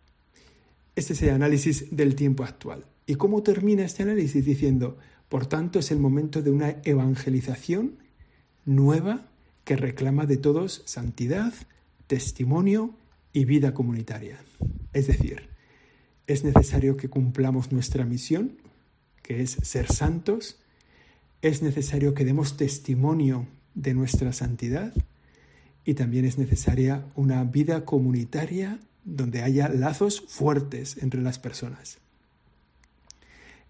Este 0.96 1.12
es 1.12 1.22
el 1.22 1.30
análisis 1.30 1.94
del 1.94 2.14
tiempo 2.14 2.42
actual. 2.42 2.86
¿Y 3.06 3.16
cómo 3.16 3.42
termina 3.42 3.84
este 3.84 4.02
análisis? 4.02 4.44
Diciendo, 4.46 4.96
por 5.28 5.46
tanto, 5.46 5.78
es 5.78 5.90
el 5.90 5.98
momento 5.98 6.40
de 6.40 6.50
una 6.50 6.76
evangelización 6.84 7.98
nueva 8.64 9.28
que 9.64 9.76
reclama 9.76 10.24
de 10.24 10.38
todos 10.38 10.82
santidad, 10.86 11.52
testimonio 12.06 12.94
y 13.34 13.44
vida 13.44 13.74
comunitaria. 13.74 14.38
Es 14.94 15.06
decir, 15.06 15.50
es 16.26 16.44
necesario 16.44 16.96
que 16.96 17.10
cumplamos 17.10 17.72
nuestra 17.72 18.06
misión, 18.06 18.56
que 19.22 19.42
es 19.42 19.50
ser 19.50 19.92
santos, 19.92 20.58
es 21.42 21.60
necesario 21.60 22.14
que 22.14 22.24
demos 22.24 22.56
testimonio 22.56 23.46
de 23.74 23.92
nuestra 23.92 24.32
santidad 24.32 24.94
y 25.84 25.92
también 25.94 26.24
es 26.24 26.38
necesaria 26.38 27.04
una 27.14 27.44
vida 27.44 27.84
comunitaria 27.84 28.80
donde 29.06 29.42
haya 29.42 29.68
lazos 29.68 30.20
fuertes 30.20 30.98
entre 31.00 31.22
las 31.22 31.38
personas. 31.38 31.98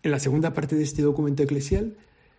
En 0.03 0.11
la 0.11 0.19
segunda 0.19 0.55
parte 0.55 0.75
de 0.75 0.83
este 0.83 1.03
documento 1.03 1.43
eclesial 1.43 1.97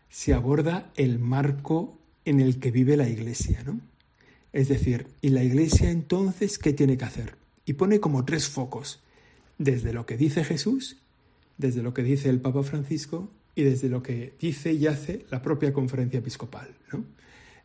se 0.10 0.34
aborda 0.34 0.92
el 0.96 1.20
marco 1.20 1.98
en 2.26 2.40
el 2.40 2.60
que 2.60 2.72
vive 2.72 2.98
la 2.98 3.08
Iglesia, 3.08 3.64
¿no? 3.64 3.80
Es 4.52 4.68
decir, 4.68 5.08
¿y 5.22 5.30
la 5.30 5.44
Iglesia 5.44 5.92
entonces 5.92 6.58
qué 6.58 6.74
tiene 6.74 6.98
que 6.98 7.06
hacer? 7.06 7.36
Y 7.66 7.74
pone 7.74 8.00
como 8.00 8.26
tres 8.26 8.48
focos, 8.50 9.02
desde 9.58 9.94
lo 9.94 10.06
que 10.06 10.18
dice 10.18 10.44
Jesús, 10.44 10.98
desde 11.58 11.84
lo 11.84 11.94
que 11.94 12.04
dice 12.04 12.30
el 12.30 12.42
Papa 12.42 12.64
Francisco 12.64 13.30
y 13.56 13.64
desde 13.64 13.90
lo 13.90 14.02
que 14.02 14.34
dice 14.40 14.74
y 14.74 14.88
hace 14.88 15.26
la 15.30 15.42
propia 15.42 15.74
conferencia 15.74 16.20
episcopal, 16.20 16.70
¿no? 16.92 17.04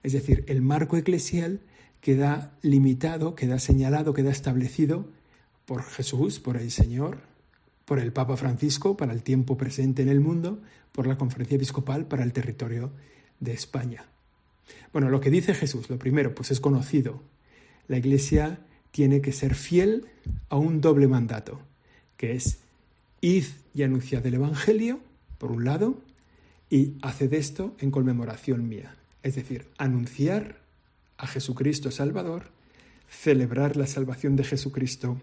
Es 0.03 0.13
decir, 0.13 0.45
el 0.49 0.63
marco 0.63 0.97
eclesial 0.97 1.61
queda 2.01 2.53
limitado, 2.63 3.35
queda 3.35 3.59
señalado, 3.59 4.13
queda 4.13 4.31
establecido 4.31 5.07
por 5.73 5.85
Jesús, 5.85 6.39
por 6.39 6.59
el 6.59 6.71
Señor, 6.71 7.17
por 7.87 7.99
el 7.99 8.13
Papa 8.13 8.37
Francisco 8.37 8.95
para 8.95 9.15
el 9.15 9.23
tiempo 9.23 9.57
presente 9.57 10.03
en 10.03 10.11
el 10.11 10.21
mundo, 10.21 10.61
por 10.93 11.07
la 11.07 11.17
conferencia 11.17 11.55
episcopal 11.55 12.05
para 12.05 12.25
el 12.25 12.35
territorio 12.35 12.93
de 13.41 13.55
España. 13.55 14.05
Bueno, 14.93 15.09
lo 15.09 15.23
que 15.23 15.31
dice 15.31 15.55
Jesús, 15.55 15.89
lo 15.89 15.99
primero, 15.99 16.35
pues 16.35 16.51
es 16.51 16.61
conocido. 16.61 17.23
La 17.89 17.97
Iglesia 17.97 18.59
tiene 18.91 19.23
que 19.23 19.33
ser 19.33 19.55
fiel 19.55 20.09
a 20.51 20.59
un 20.59 20.83
doble 20.83 21.09
mandato, 21.09 21.63
que 22.19 22.33
es 22.33 22.59
id 23.23 23.47
y 23.73 23.83
anunciad 23.83 24.27
el 24.27 24.35
Evangelio, 24.35 25.01
por 25.39 25.53
un 25.53 25.65
lado, 25.65 26.03
y 26.69 26.99
haced 27.01 27.33
esto 27.33 27.75
en 27.79 27.91
conmemoración 27.91 28.69
mía. 28.69 28.95
Es 29.23 29.37
decir, 29.37 29.69
anunciar 29.79 30.59
a 31.17 31.27
Jesucristo 31.27 31.91
Salvador, 31.91 32.51
celebrar 33.09 33.79
la 33.79 33.87
salvación 33.87 34.37
de 34.37 34.45
Jesucristo 34.45 35.17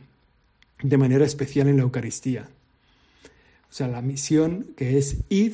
de 0.82 0.98
manera 0.98 1.26
especial 1.26 1.68
en 1.68 1.78
la 1.78 1.84
Eucaristía. 1.84 2.50
O 3.70 3.74
sea, 3.74 3.88
la 3.88 4.02
misión 4.02 4.74
que 4.76 4.98
es 4.98 5.18
id 5.30 5.54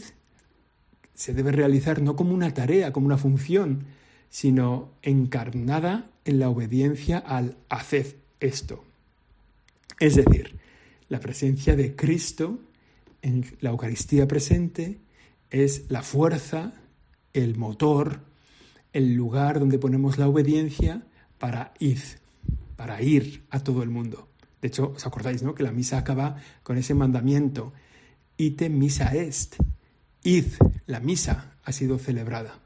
se 1.13 1.33
debe 1.33 1.51
realizar 1.51 2.01
no 2.01 2.15
como 2.15 2.33
una 2.33 2.53
tarea, 2.53 2.93
como 2.93 3.07
una 3.07 3.17
función, 3.17 3.85
sino 4.29 4.89
encarnada 5.01 6.09
en 6.25 6.39
la 6.39 6.49
obediencia 6.49 7.17
al 7.17 7.57
haced 7.69 8.15
esto. 8.39 8.83
Es 9.99 10.15
decir, 10.15 10.59
la 11.07 11.19
presencia 11.19 11.75
de 11.75 11.95
Cristo 11.95 12.59
en 13.21 13.45
la 13.61 13.69
Eucaristía 13.69 14.27
presente 14.27 14.99
es 15.51 15.85
la 15.89 16.03
fuerza, 16.03 16.73
el 17.33 17.55
motor, 17.55 18.19
el 18.93 19.13
lugar 19.13 19.59
donde 19.59 19.79
ponemos 19.79 20.17
la 20.17 20.27
obediencia 20.27 21.03
para 21.37 21.73
ir, 21.79 21.99
para 22.75 23.01
ir 23.01 23.43
a 23.49 23.61
todo 23.61 23.83
el 23.83 23.89
mundo. 23.89 24.27
De 24.65 24.69
hecho, 24.69 24.93
os 24.95 25.05
acordáis, 25.05 25.43
¿no? 25.43 25.53
Que 25.53 25.61
la 25.61 25.71
misa 25.71 25.99
acaba 25.99 26.37
con 26.63 26.79
ese 26.79 26.95
mandamiento, 26.95 27.71
ite 28.35 28.67
misa 28.67 29.13
est, 29.13 29.57
id, 30.23 30.45
la 30.87 30.99
misa 30.99 31.53
ha 31.63 31.71
sido 31.71 31.99
celebrada. 31.99 32.57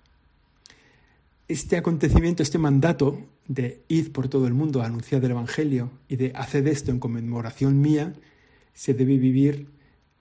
Este 1.49 1.75
acontecimiento, 1.75 2.41
este 2.41 2.57
mandato 2.57 3.19
de 3.49 3.83
id 3.89 4.13
por 4.13 4.29
todo 4.29 4.47
el 4.47 4.53
mundo 4.53 4.81
a 4.81 4.85
anunciar 4.85 5.25
el 5.25 5.31
Evangelio 5.31 5.91
y 6.07 6.15
de 6.15 6.31
hacer 6.35 6.69
esto 6.69 6.89
en 6.91 6.99
conmemoración 6.99 7.81
mía, 7.81 8.13
se 8.73 8.93
debe 8.93 9.17
vivir 9.17 9.67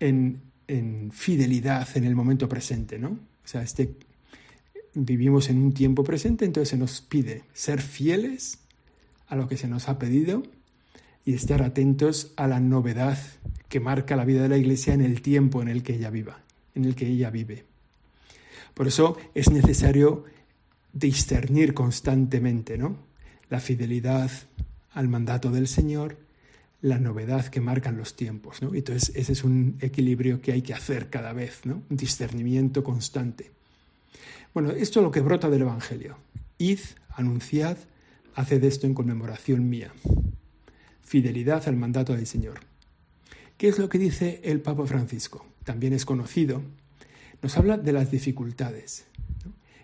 en, 0.01 0.41
en 0.67 1.13
fidelidad 1.13 1.87
en 1.95 2.03
el 2.03 2.17
momento 2.17 2.49
presente, 2.49 2.99
¿no? 2.99 3.11
O 3.11 3.47
sea, 3.47 3.63
este, 3.63 3.95
vivimos 4.95 5.49
en 5.49 5.63
un 5.63 5.73
tiempo 5.73 6.03
presente, 6.03 6.45
entonces 6.45 6.71
se 6.71 6.77
nos 6.77 7.03
pide 7.03 7.45
ser 7.53 7.81
fieles 7.81 8.59
a 9.29 9.37
lo 9.37 9.47
que 9.47 9.57
se 9.57 9.69
nos 9.69 9.89
ha 9.89 10.01
pedido 10.01 10.43
y 11.29 11.35
estar 11.35 11.63
atentos 11.63 12.33
a 12.37 12.47
la 12.47 12.59
novedad 12.59 13.19
que 13.69 13.81
marca 13.81 14.17
la 14.17 14.25
vida 14.25 14.45
de 14.45 14.49
la 14.49 14.57
Iglesia 14.57 14.95
en 14.95 15.03
el 15.03 15.21
tiempo 15.21 15.61
en 15.61 15.69
el 15.69 15.83
que 15.83 15.97
ella 15.97 16.09
viva, 16.09 16.41
en 16.75 16.87
el 16.87 16.95
que 16.95 17.07
ella 17.07 17.29
vive. 17.29 17.67
Por 18.73 18.89
eso 18.89 19.19
es 19.35 19.51
necesario 19.51 20.25
discernir 20.95 21.75
constantemente, 21.75 22.79
¿no? 22.79 22.97
La 23.51 23.61
fidelidad 23.61 24.31
al 24.95 25.09
mandato 25.09 25.51
del 25.51 25.69
Señor, 25.69 26.17
la 26.81 26.99
novedad 26.99 27.49
que 27.49 27.61
marcan 27.61 27.99
los 27.99 28.17
tiempos, 28.17 28.63
¿no? 28.63 28.75
Entonces 28.75 29.13
ese 29.15 29.33
es 29.33 29.45
un 29.45 29.77
equilibrio 29.83 30.41
que 30.41 30.53
hay 30.53 30.63
que 30.63 30.73
hacer 30.73 31.11
cada 31.11 31.35
vez, 31.35 31.61
¿no? 31.67 31.83
Un 31.91 31.97
discernimiento 31.99 32.83
constante. 32.83 33.51
Bueno, 34.55 34.71
esto 34.71 35.01
es 35.01 35.05
lo 35.05 35.11
que 35.11 35.21
brota 35.21 35.51
del 35.51 35.61
Evangelio. 35.61 36.17
Id, 36.57 36.81
anunciad, 37.11 37.77
haced 38.35 38.65
esto 38.65 38.87
en 38.87 38.95
conmemoración 38.95 39.69
mía 39.69 39.93
fidelidad 41.09 41.67
al 41.67 41.77
mandato 41.77 42.15
del 42.15 42.27
Señor. 42.27 42.61
¿Qué 43.57 43.69
es 43.69 43.79
lo 43.79 43.89
que 43.89 43.99
dice 43.99 44.41
el 44.45 44.61
Papa 44.61 44.87
Francisco? 44.87 45.47
También 45.65 45.95
es 45.95 46.05
conocido. 46.05 46.61
Nos 47.43 47.57
habla 47.57 47.79
de 47.79 47.93
las 47.93 48.11
dificultades 48.11 49.07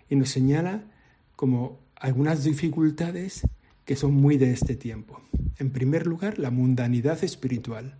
y 0.07 0.15
nos 0.15 0.29
señala 0.29 0.83
como 1.35 1.79
algunas 1.95 2.43
dificultades 2.43 3.41
que 3.85 3.95
son 3.95 4.13
muy 4.13 4.37
de 4.37 4.51
este 4.51 4.75
tiempo. 4.75 5.19
En 5.57 5.71
primer 5.71 6.05
lugar, 6.05 6.37
la 6.37 6.51
mundanidad 6.51 7.23
espiritual, 7.23 7.97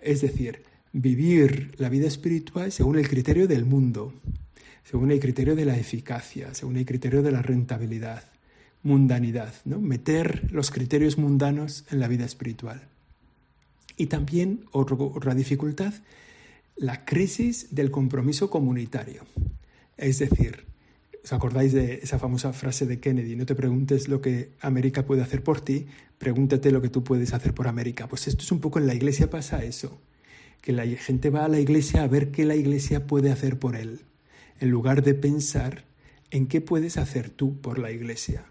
es 0.00 0.20
decir, 0.20 0.62
vivir 0.92 1.74
la 1.78 1.88
vida 1.88 2.06
espiritual 2.06 2.70
según 2.70 2.98
el 2.98 3.08
criterio 3.08 3.48
del 3.48 3.64
mundo, 3.64 4.14
según 4.84 5.10
el 5.10 5.18
criterio 5.18 5.56
de 5.56 5.64
la 5.64 5.76
eficacia, 5.76 6.54
según 6.54 6.76
el 6.76 6.86
criterio 6.86 7.22
de 7.22 7.32
la 7.32 7.42
rentabilidad 7.42 8.22
mundanidad, 8.82 9.54
¿no? 9.64 9.80
meter 9.80 10.50
los 10.52 10.70
criterios 10.70 11.18
mundanos 11.18 11.84
en 11.90 12.00
la 12.00 12.08
vida 12.08 12.24
espiritual. 12.24 12.88
Y 13.96 14.06
también 14.06 14.64
otra 14.72 15.34
dificultad, 15.34 15.92
la 16.76 17.04
crisis 17.04 17.74
del 17.74 17.90
compromiso 17.90 18.48
comunitario. 18.48 19.22
Es 19.96 20.20
decir, 20.20 20.64
¿os 21.24 21.32
acordáis 21.32 21.72
de 21.72 21.94
esa 22.02 22.20
famosa 22.20 22.52
frase 22.52 22.86
de 22.86 23.00
Kennedy? 23.00 23.34
No 23.34 23.46
te 23.46 23.56
preguntes 23.56 24.08
lo 24.08 24.20
que 24.20 24.50
América 24.60 25.04
puede 25.04 25.22
hacer 25.22 25.42
por 25.42 25.60
ti, 25.60 25.86
pregúntate 26.18 26.70
lo 26.70 26.80
que 26.80 26.88
tú 26.88 27.02
puedes 27.02 27.34
hacer 27.34 27.52
por 27.52 27.66
América. 27.66 28.08
Pues 28.08 28.28
esto 28.28 28.42
es 28.42 28.52
un 28.52 28.60
poco 28.60 28.78
en 28.78 28.86
la 28.86 28.94
iglesia 28.94 29.28
pasa 29.28 29.64
eso, 29.64 30.00
que 30.60 30.72
la 30.72 30.86
gente 30.86 31.30
va 31.30 31.44
a 31.44 31.48
la 31.48 31.58
iglesia 31.58 32.04
a 32.04 32.08
ver 32.08 32.30
qué 32.30 32.44
la 32.44 32.54
iglesia 32.54 33.08
puede 33.08 33.32
hacer 33.32 33.58
por 33.58 33.74
él, 33.74 34.02
en 34.60 34.70
lugar 34.70 35.02
de 35.02 35.14
pensar 35.14 35.84
en 36.30 36.46
qué 36.46 36.60
puedes 36.60 36.96
hacer 36.96 37.30
tú 37.30 37.60
por 37.60 37.80
la 37.80 37.90
iglesia. 37.90 38.44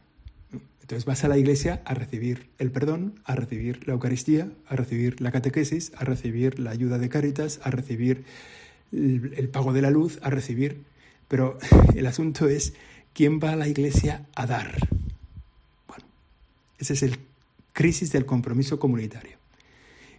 Entonces 0.87 1.03
vas 1.03 1.25
a 1.25 1.27
la 1.27 1.37
iglesia 1.37 1.81
a 1.83 1.95
recibir 1.95 2.47
el 2.59 2.71
perdón, 2.71 3.19
a 3.25 3.35
recibir 3.35 3.85
la 3.85 3.93
Eucaristía, 3.95 4.53
a 4.69 4.77
recibir 4.77 5.19
la 5.19 5.33
catequesis, 5.33 5.91
a 5.97 6.05
recibir 6.05 6.59
la 6.59 6.71
ayuda 6.71 6.97
de 6.97 7.09
Cáritas, 7.09 7.59
a 7.63 7.71
recibir 7.71 8.23
el, 8.93 9.49
pago 9.49 9.73
de 9.73 9.81
la 9.81 9.91
luz, 9.91 10.17
a 10.21 10.29
recibir... 10.29 10.85
Pero 11.27 11.57
el 11.95 12.05
asunto 12.05 12.47
es, 12.47 12.73
¿quién 13.13 13.41
va 13.41 13.51
a 13.51 13.55
la 13.57 13.67
iglesia 13.67 14.27
a 14.33 14.45
dar? 14.47 14.77
Bueno, 15.89 16.05
ese 16.79 16.93
es 16.93 17.03
el 17.03 17.17
crisis 17.73 18.13
del 18.13 18.25
compromiso 18.25 18.79
comunitario. 18.79 19.35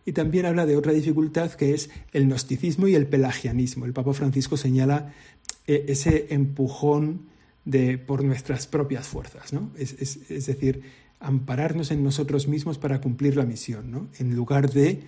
Y 0.05 0.13
también 0.13 0.45
habla 0.45 0.67
de 0.67 0.77
otra 0.77 0.93
dificultad 0.93 1.51
que 1.53 1.73
es 1.73 1.89
el 2.13 2.27
gnosticismo 2.27 2.89
y 2.89 2.95
el 2.95 3.07
pelagianismo. 3.07 3.87
El 3.87 3.95
Papa 3.95 4.13
Francisco 4.13 4.59
señala 4.59 5.15
eh, 5.67 5.87
ese 5.89 6.27
empujón 6.29 7.38
de, 7.69 7.99
por 7.99 8.25
nuestras 8.25 8.67
propias 8.67 9.07
fuerzas, 9.07 9.53
¿no? 9.53 9.71
Es, 9.77 10.47
decir, 10.47 10.83
ampararnos 11.21 11.91
en 11.91 12.03
nosotros 12.03 12.49
mismos 12.49 12.79
para 12.79 13.03
cumplir 13.03 13.37
la 13.37 13.45
misión, 13.45 13.91
¿no? 13.91 14.09
En 14.19 14.35
lugar 14.35 14.71
de 14.71 15.03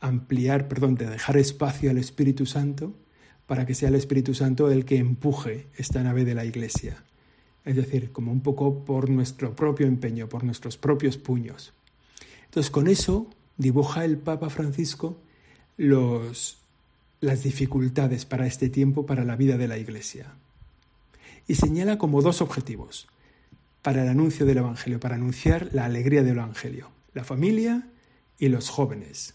ampliar, 0.00 0.66
perdón, 0.66 0.94
de 0.94 1.10
dejar 1.10 1.36
espacio 1.36 1.90
al 1.90 1.98
Espíritu 1.98 2.46
Santo 2.46 2.94
para 3.46 3.66
que 3.66 3.74
sea 3.74 3.90
el 3.90 3.96
Espíritu 3.96 4.32
Santo 4.34 4.70
el 4.70 4.86
que 4.86 4.96
empuje 4.96 5.66
esta 5.76 6.02
nave 6.02 6.24
de 6.24 6.34
la 6.34 6.46
Iglesia. 6.46 7.04
Es 7.66 7.76
decir, 7.76 8.12
como 8.12 8.32
un 8.32 8.40
poco 8.40 8.84
por 8.84 9.10
nuestro 9.10 9.54
propio 9.54 9.86
empeño, 9.86 10.26
por 10.28 10.42
nuestros 10.42 10.78
propios 10.78 11.18
puños. 11.18 11.74
Entonces, 12.46 12.70
con 12.70 12.88
eso 12.88 13.28
dibuja 13.58 14.06
el 14.06 14.16
Papa 14.16 14.48
Francisco 14.48 15.18
los, 15.76 16.58
las 17.20 17.42
dificultades 17.42 18.24
para 18.24 18.46
este 18.46 18.70
tiempo, 18.70 19.04
para 19.04 19.24
la 19.24 19.36
vida 19.36 19.58
de 19.58 19.68
la 19.68 19.76
Iglesia. 19.76 20.32
Y 21.46 21.54
señala 21.54 21.98
como 21.98 22.22
dos 22.22 22.40
objetivos 22.40 23.08
para 23.82 24.02
el 24.02 24.08
anuncio 24.08 24.46
del 24.46 24.58
Evangelio, 24.58 24.98
para 24.98 25.14
anunciar 25.14 25.70
la 25.72 25.84
alegría 25.84 26.22
del 26.22 26.36
Evangelio, 26.38 26.90
la 27.14 27.24
familia 27.24 27.88
y 28.38 28.48
los 28.48 28.68
jóvenes. 28.68 29.34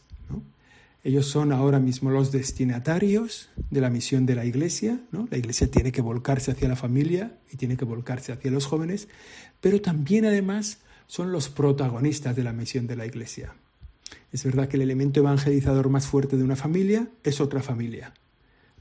Ellos 1.03 1.25
son 1.25 1.51
ahora 1.51 1.79
mismo 1.79 2.11
los 2.11 2.31
destinatarios 2.31 3.49
de 3.71 3.81
la 3.81 3.89
misión 3.89 4.27
de 4.27 4.35
la 4.35 4.45
Iglesia. 4.45 4.99
¿no? 5.11 5.27
La 5.31 5.37
Iglesia 5.37 5.69
tiene 5.69 5.91
que 5.91 6.01
volcarse 6.01 6.51
hacia 6.51 6.67
la 6.67 6.75
familia 6.75 7.39
y 7.51 7.57
tiene 7.57 7.75
que 7.75 7.85
volcarse 7.85 8.31
hacia 8.31 8.51
los 8.51 8.67
jóvenes, 8.67 9.07
pero 9.61 9.81
también 9.81 10.25
además 10.25 10.79
son 11.07 11.31
los 11.31 11.49
protagonistas 11.49 12.35
de 12.35 12.43
la 12.43 12.53
misión 12.53 12.85
de 12.85 12.95
la 12.95 13.05
Iglesia. 13.05 13.55
Es 14.31 14.43
verdad 14.43 14.67
que 14.67 14.77
el 14.77 14.83
elemento 14.83 15.19
evangelizador 15.19 15.89
más 15.89 16.05
fuerte 16.05 16.37
de 16.37 16.43
una 16.43 16.55
familia 16.55 17.07
es 17.23 17.41
otra 17.41 17.61
familia, 17.61 18.13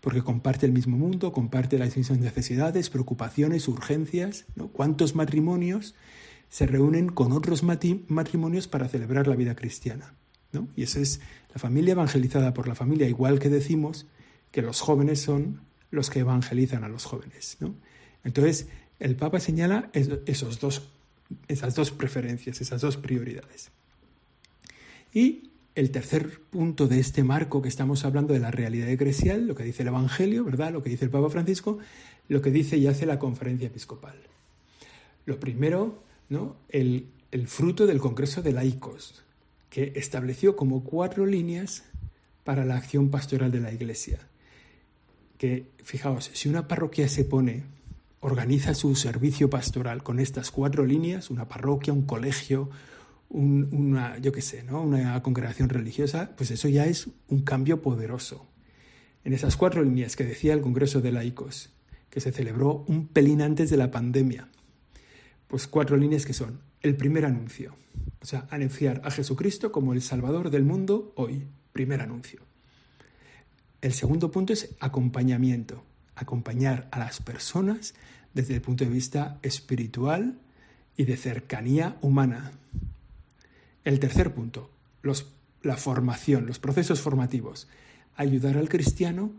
porque 0.01 0.23
comparte 0.23 0.67
el 0.67 0.73
mismo 0.73 0.97
mundo, 0.97 1.33
comparte 1.33 1.79
las 1.79 1.97
mismas 1.97 2.19
necesidades, 2.19 2.91
preocupaciones, 2.91 3.69
urgencias. 3.69 4.47
¿no? 4.57 4.69
¿Cuántos 4.69 5.15
matrimonios 5.15 5.95
se 6.49 6.67
reúnen 6.67 7.09
con 7.09 7.33
otros 7.33 7.63
matrimonios 7.63 8.67
para 8.67 8.89
celebrar 8.89 9.27
la 9.27 9.37
vida 9.37 9.55
cristiana? 9.55 10.15
Y 10.75 10.83
esa 10.83 11.01
es 11.01 11.21
la 11.53 11.61
familia 11.61 11.93
evangelizada 11.93 12.55
por 12.55 12.67
la 12.67 12.75
familia, 12.75 13.09
igual 13.09 13.39
que 13.39 13.49
decimos 13.49 14.07
que 14.51 14.63
los 14.63 14.81
jóvenes 14.81 15.21
son 15.21 15.61
los 15.91 16.11
que 16.11 16.21
evangelizan 16.21 16.83
a 16.83 16.89
los 16.89 17.05
jóvenes. 17.05 17.59
Entonces, 18.25 18.69
el 18.99 19.17
Papa 19.17 19.39
señala 19.41 19.91
esos 19.93 20.61
dos, 20.61 20.89
esas 21.49 21.75
dos 21.75 21.91
preferencias, 21.91 22.61
esas 22.61 22.81
dos 22.81 22.97
prioridades. 22.97 23.71
Y 25.13 25.50
el 25.81 25.91
tercer 25.91 26.41
punto 26.51 26.89
de 26.89 27.01
este 27.01 27.25
marco 27.25 27.63
que 27.63 27.69
estamos 27.71 28.05
hablando 28.05 28.35
de 28.35 28.41
la 28.41 28.51
realidad 28.51 28.91
eclesial, 28.91 29.47
lo 29.47 29.55
que 29.55 29.65
dice 29.65 29.81
el 29.81 29.89
Evangelio, 29.89 30.45
¿verdad? 30.45 30.73
Lo 30.73 30.83
que 30.83 30.91
dice 30.91 31.07
el 31.07 31.11
Papa 31.11 31.31
Francisco, 31.31 31.79
lo 32.29 32.43
que 32.43 32.51
dice 32.51 32.77
y 32.77 32.87
hace 32.87 33.07
la 33.07 33.19
conferencia 33.19 33.69
episcopal. 33.69 34.15
Lo 35.25 35.41
primero, 35.41 36.03
¿no? 36.29 36.57
El, 36.69 37.09
fruto 37.47 37.87
del 37.87 37.99
Congreso 37.99 38.43
de 38.43 38.53
Laicos, 38.53 39.23
que 39.71 39.95
estableció 39.97 40.55
como 40.55 40.85
cuatro 40.85 41.25
líneas 41.25 41.85
para 42.45 42.67
la 42.67 42.77
acción 42.77 43.09
pastoral 43.09 43.51
de 43.51 43.61
la 43.61 43.73
Iglesia. 43.73 44.19
Que, 45.39 45.65
fijaos, 45.83 46.31
si 46.35 46.51
una 46.51 46.69
parroquia 46.69 47.09
se 47.09 47.25
pone, 47.25 47.63
organiza 48.21 48.75
su 48.75 48.95
servicio 48.97 49.49
pastoral 49.49 50.03
con 50.03 50.21
estas 50.21 50.51
cuatro 50.51 50.85
líneas, 50.85 51.31
una 51.31 51.49
parroquia, 51.49 51.95
un 51.95 52.03
colegio, 52.03 52.69
una, 53.31 54.19
yo 54.19 54.33
qué 54.33 54.43
sé, 54.43 54.63
¿no? 54.63 54.83
una 54.83 55.23
congregación 55.23 55.69
religiosa, 55.69 56.35
pues 56.37 56.51
eso 56.51 56.69
ya 56.69 56.87
es 56.87 57.09
un 57.29 57.43
cambio 57.43 57.81
poderoso. 57.81 58.47
En 59.25 59.33
esas 59.33 59.57
cuatro 59.57 59.83
líneas 59.83 60.17
que 60.17 60.25
decía 60.25 60.53
el 60.53 60.61
Congreso 60.61 61.01
de 61.01 61.13
Laicos, 61.13 61.71
que 62.11 62.21
se 62.21 62.33
celebró 62.33 62.85
un 62.89 63.07
pelín 63.07 63.41
antes 63.41 63.71
de 63.71 63.77
la 63.77 63.91
pandemia, 63.91 64.49
pues 65.47 65.67
cuatro 65.67 65.97
líneas 65.97 66.27
que 66.27 66.33
son 66.33 66.61
el 66.83 66.97
primer 66.97 67.25
anuncio, 67.25 67.77
o 68.21 68.27
sea, 68.27 68.47
anunciar 68.51 69.01
a 69.05 69.11
Jesucristo 69.11 69.71
como 69.73 69.93
el 69.93 70.03
Salvador 70.03 70.51
del 70.51 70.65
mundo 70.65 71.13
hoy, 71.17 71.47
primer 71.73 72.01
anuncio. 72.01 72.41
El 73.81 73.93
segundo 73.93 74.31
punto 74.31 74.53
es 74.53 74.75
acompañamiento, 74.81 75.85
acompañar 76.15 76.89
a 76.91 76.99
las 76.99 77.21
personas 77.21 77.95
desde 78.35 78.55
el 78.55 78.61
punto 78.61 78.85
de 78.85 78.91
vista 78.91 79.39
espiritual 79.43 80.39
y 80.97 81.05
de 81.05 81.17
cercanía 81.17 81.97
humana. 82.01 82.53
El 83.85 83.99
tercer 83.99 84.35
punto, 84.35 84.71
la 85.63 85.77
formación, 85.77 86.47
los 86.47 86.59
procesos 86.59 87.01
formativos, 87.01 87.69
ayudar 88.17 88.57
al 88.57 88.69
cristiano 88.69 89.33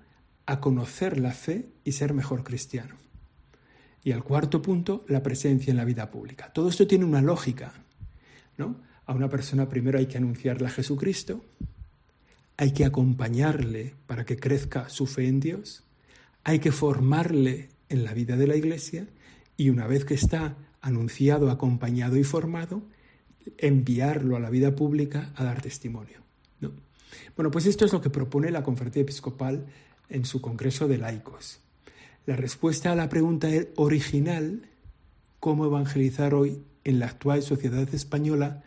a 0.46 0.60
conocer 0.60 1.20
la 1.20 1.32
fe 1.32 1.70
y 1.84 1.92
ser 1.92 2.14
mejor 2.14 2.44
cristiano. 2.44 2.96
Y 4.04 4.12
el 4.12 4.24
cuarto 4.24 4.62
punto, 4.62 5.06
la 5.08 5.22
presencia 5.22 5.72
en 5.72 5.78
la 5.78 5.86
vida 5.86 6.10
pública. 6.10 6.52
Todo 6.54 6.70
esto 6.70 6.88
tiene 6.88 7.06
una 7.06 7.22
lógica. 7.22 7.74
¿no? 8.58 8.78
A 9.06 9.14
una 9.14 9.30
persona 9.30 9.70
primero 9.70 10.00
hay 10.00 10.08
que 10.08 10.18
anunciarle 10.18 10.68
a 10.68 10.72
Jesucristo, 10.72 11.44
hay 12.58 12.72
que 12.72 12.86
acompañarle 12.86 13.96
para 14.08 14.26
que 14.26 14.38
crezca 14.38 14.90
su 14.90 15.06
fe 15.06 15.28
en 15.28 15.40
Dios, 15.40 15.84
hay 16.44 16.60
que 16.60 16.72
formarle 16.72 17.70
en 17.90 18.04
la 18.04 18.14
vida 18.14 18.36
de 18.38 18.48
la 18.48 18.56
iglesia 18.56 19.08
y 19.58 19.70
una 19.70 19.86
vez 19.86 20.06
que 20.06 20.16
está 20.16 20.56
anunciado, 20.82 21.52
acompañado 21.52 22.18
y 22.18 22.24
formado, 22.24 22.82
enviarlo 23.58 24.36
a 24.36 24.40
la 24.40 24.50
vida 24.50 24.76
pública 24.76 25.32
a 25.36 25.44
dar 25.44 25.62
testimonio. 25.62 26.20
¿no? 26.60 26.72
Bueno, 27.36 27.52
pues 27.52 27.66
esto 27.66 27.86
es 27.86 27.94
lo 27.94 28.02
que 28.02 28.10
propone 28.10 28.52
la 28.52 28.64
Conferencia 28.64 29.02
Episcopal 29.02 29.66
en 30.10 30.26
su 30.26 30.42
Congreso 30.42 30.88
de 30.88 30.98
Laicos. 30.98 31.60
La 32.26 32.36
respuesta 32.36 32.92
a 32.92 32.96
la 32.96 33.10
pregunta 33.10 33.48
original, 33.76 34.70
¿cómo 35.40 35.66
evangelizar 35.66 36.36
hoy 36.36 36.62
en 36.84 37.00
la 37.00 37.08
actual 37.08 37.42
sociedad 37.42 37.88
española? 37.94 38.64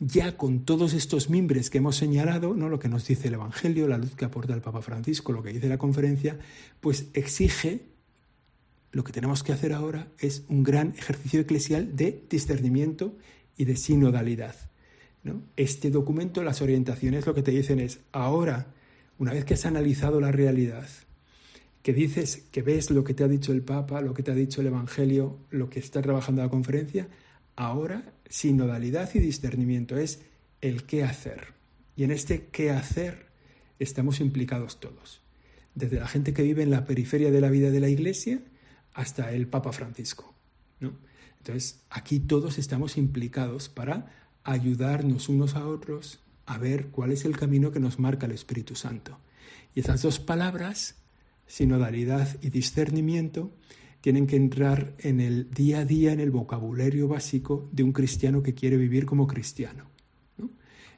Ya 0.00 0.36
con 0.36 0.64
todos 0.64 0.94
estos 0.94 1.30
mimbres 1.30 1.70
que 1.70 1.78
hemos 1.78 1.96
señalado, 1.96 2.54
¿no? 2.54 2.68
lo 2.68 2.78
que 2.78 2.88
nos 2.88 3.06
dice 3.06 3.28
el 3.28 3.34
Evangelio, 3.34 3.86
la 3.86 3.98
luz 3.98 4.16
que 4.16 4.24
aporta 4.24 4.54
el 4.54 4.62
Papa 4.62 4.82
Francisco, 4.82 5.32
lo 5.32 5.42
que 5.42 5.52
dice 5.52 5.68
la 5.68 5.78
conferencia, 5.78 6.38
pues 6.80 7.06
exige, 7.12 7.82
lo 8.92 9.04
que 9.04 9.12
tenemos 9.12 9.42
que 9.42 9.52
hacer 9.52 9.72
ahora 9.72 10.08
es 10.18 10.42
un 10.48 10.64
gran 10.64 10.94
ejercicio 10.98 11.40
eclesial 11.40 11.94
de 11.94 12.24
discernimiento 12.28 13.14
y 13.60 13.66
de 13.66 13.76
sinodalidad. 13.76 14.56
¿no? 15.22 15.42
Este 15.54 15.90
documento, 15.90 16.42
las 16.42 16.62
orientaciones, 16.62 17.26
lo 17.26 17.34
que 17.34 17.42
te 17.42 17.50
dicen 17.50 17.78
es, 17.78 18.00
ahora, 18.10 18.72
una 19.18 19.34
vez 19.34 19.44
que 19.44 19.52
has 19.52 19.66
analizado 19.66 20.18
la 20.18 20.32
realidad, 20.32 20.88
que 21.82 21.92
dices, 21.92 22.48
que 22.50 22.62
ves 22.62 22.90
lo 22.90 23.04
que 23.04 23.12
te 23.12 23.22
ha 23.22 23.28
dicho 23.28 23.52
el 23.52 23.60
Papa, 23.60 24.00
lo 24.00 24.14
que 24.14 24.22
te 24.22 24.30
ha 24.30 24.34
dicho 24.34 24.62
el 24.62 24.68
Evangelio, 24.68 25.36
lo 25.50 25.68
que 25.68 25.78
está 25.78 26.00
trabajando 26.00 26.40
la 26.40 26.48
conferencia, 26.48 27.08
ahora 27.54 28.14
sinodalidad 28.30 29.10
y 29.12 29.18
discernimiento 29.18 29.98
es 29.98 30.22
el 30.62 30.84
qué 30.84 31.04
hacer. 31.04 31.48
Y 31.96 32.04
en 32.04 32.12
este 32.12 32.46
qué 32.50 32.70
hacer 32.70 33.26
estamos 33.78 34.20
implicados 34.20 34.80
todos, 34.80 35.20
desde 35.74 36.00
la 36.00 36.08
gente 36.08 36.32
que 36.32 36.44
vive 36.44 36.62
en 36.62 36.70
la 36.70 36.86
periferia 36.86 37.30
de 37.30 37.42
la 37.42 37.50
vida 37.50 37.70
de 37.70 37.80
la 37.80 37.90
Iglesia 37.90 38.40
hasta 38.94 39.32
el 39.34 39.48
Papa 39.48 39.72
Francisco. 39.72 40.34
¿no? 40.80 41.09
Entonces, 41.40 41.80
aquí 41.90 42.20
todos 42.20 42.58
estamos 42.58 42.96
implicados 42.96 43.68
para 43.68 44.12
ayudarnos 44.44 45.28
unos 45.28 45.54
a 45.54 45.66
otros 45.66 46.20
a 46.46 46.58
ver 46.58 46.88
cuál 46.88 47.12
es 47.12 47.24
el 47.24 47.36
camino 47.36 47.72
que 47.72 47.80
nos 47.80 47.98
marca 47.98 48.26
el 48.26 48.32
Espíritu 48.32 48.74
Santo. 48.74 49.18
Y 49.74 49.80
esas 49.80 50.02
dos 50.02 50.18
palabras 50.18 50.96
sinodalidad 51.46 52.36
y 52.42 52.50
discernimiento 52.50 53.52
tienen 54.00 54.26
que 54.26 54.36
entrar 54.36 54.94
en 54.98 55.20
el 55.20 55.50
día 55.50 55.80
a 55.80 55.84
día, 55.84 56.12
en 56.12 56.20
el 56.20 56.30
vocabulario 56.30 57.08
básico 57.08 57.68
de 57.72 57.82
un 57.82 57.92
cristiano 57.92 58.42
que 58.42 58.54
quiere 58.54 58.76
vivir 58.76 59.04
como 59.04 59.26
cristiano. 59.26 59.84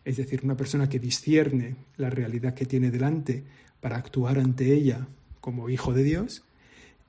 Es 0.05 0.17
decir, 0.17 0.41
una 0.45 0.57
persona 0.57 0.89
que 0.89 0.99
discierne 0.99 1.77
la 1.97 2.11
realidad 2.11 2.55
que 2.55 2.67
tiene 2.67 2.91
delante 2.91 3.45
para 3.81 3.97
actuar 3.97 4.39
ante 4.39 4.73
ella 4.73 5.07
como 5.41 5.71
hijo 5.71 5.93
de 5.93 6.03
Dios 6.03 6.43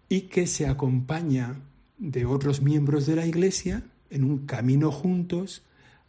y 0.09 0.21
que 0.21 0.47
se 0.47 0.67
acompaña 0.67 1.59
de 1.97 2.25
otros 2.25 2.61
miembros 2.61 3.05
de 3.05 3.15
la 3.15 3.25
Iglesia 3.25 3.83
en 4.09 4.23
un 4.23 4.45
camino 4.45 4.91
juntos 4.91 5.63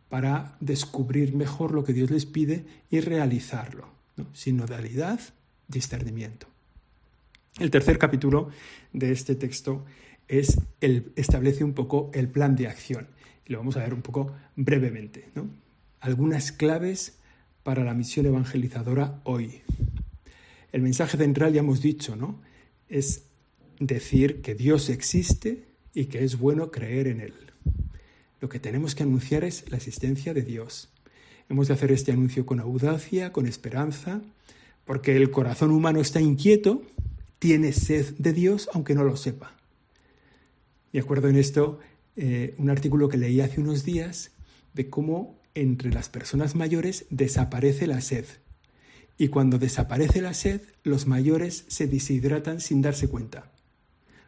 para 0.09 0.57
descubrir 0.61 1.35
mejor 1.35 1.73
lo 1.73 1.85
que 1.85 1.93
Dios 1.93 2.11
les 2.11 2.27
pide 2.27 2.65
y 2.91 3.01
realizarlo. 3.01 3.89
Sinodalidad, 4.33 5.21
discernimiento. 5.69 6.47
El 7.59 7.71
tercer 7.71 7.99
capítulo 7.99 8.51
de 8.93 9.13
este 9.13 9.35
texto 9.35 9.85
es 10.29 10.61
el, 10.81 11.13
establece 11.17 11.65
un 11.65 11.73
poco 11.73 12.11
el 12.15 12.29
plan 12.29 12.57
de 12.57 12.69
acción. 12.69 13.09
Y 13.47 13.53
lo 13.53 13.59
vamos 13.59 13.77
a 13.77 13.81
ver 13.81 13.95
un 13.95 14.03
poco 14.03 14.33
brevemente. 14.57 15.29
Algunas 16.01 16.53
claves 16.53 17.19
para 17.63 17.85
la 17.85 17.95
misión 17.95 18.27
evangelizadora 18.27 19.21
hoy. 19.25 19.63
El 20.73 20.83
mensaje 20.83 21.17
central, 21.17 21.53
ya 21.53 21.61
hemos 21.61 21.81
dicho, 21.81 22.17
¿no? 22.17 22.41
es 22.89 23.25
decir 23.81 24.41
que 24.43 24.55
Dios 24.55 24.89
existe 24.89 25.65
y 25.95 26.07
que 26.07 26.25
es 26.25 26.39
bueno 26.39 26.71
creer 26.71 27.07
en 27.07 27.21
Él. 27.21 27.35
Lo 28.41 28.49
que 28.49 28.59
tenemos 28.59 28.95
que 28.95 29.05
anunciar 29.05 29.45
es 29.45 29.71
la 29.71 29.77
existencia 29.77 30.35
de 30.35 30.43
Dios. 30.43 30.89
Hemos 31.49 31.69
de 31.69 31.75
hacer 31.75 31.93
este 31.93 32.13
anuncio 32.13 32.45
con 32.45 32.61
audacia, 32.61 33.33
con 33.33 33.47
esperanza, 33.47 34.21
porque 34.85 35.17
el 35.17 35.31
corazón 35.31 35.71
humano 35.71 36.01
está 36.01 36.21
inquieto 36.21 36.83
tiene 37.45 37.73
sed 37.73 38.15
de 38.17 38.33
Dios 38.33 38.71
aunque 38.73 38.95
no 38.95 39.05
lo 39.05 39.19
sepa. 39.19 39.55
Y 40.93 40.99
acuerdo 40.99 41.29
en 41.29 41.37
esto 41.37 41.79
eh, 42.17 42.55
un 42.57 42.71
artículo 42.71 43.09
que 43.09 43.19
leí 43.19 43.43
hace 43.43 43.61
unos 43.61 43.85
días 43.85 44.31
de 44.73 44.89
cómo 44.89 45.39
entre 45.55 45.93
las 45.93 46.09
personas 46.09 46.55
mayores 46.55 47.05
desaparece 47.11 47.87
la 47.87 48.01
sed 48.01 48.25
Y 49.19 49.29
cuando 49.29 49.59
desaparece 49.59 50.23
la 50.23 50.33
sed, 50.33 50.63
los 50.83 51.07
mayores 51.07 51.67
se 51.69 51.87
deshidratan 51.87 52.61
sin 52.61 52.81
darse 52.81 53.09
cuenta. 53.09 53.53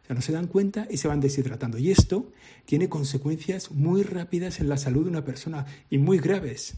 Sea, 0.07 0.15
no 0.15 0.21
se 0.21 0.31
dan 0.31 0.47
cuenta 0.47 0.87
y 0.89 0.97
se 0.97 1.07
van 1.07 1.19
deshidratando. 1.19 1.77
Y 1.77 1.91
esto 1.91 2.31
tiene 2.65 2.89
consecuencias 2.89 3.71
muy 3.71 4.03
rápidas 4.03 4.59
en 4.59 4.69
la 4.69 4.77
salud 4.77 5.03
de 5.03 5.09
una 5.09 5.25
persona 5.25 5.65
y 5.89 5.97
muy 5.97 6.17
graves. 6.17 6.77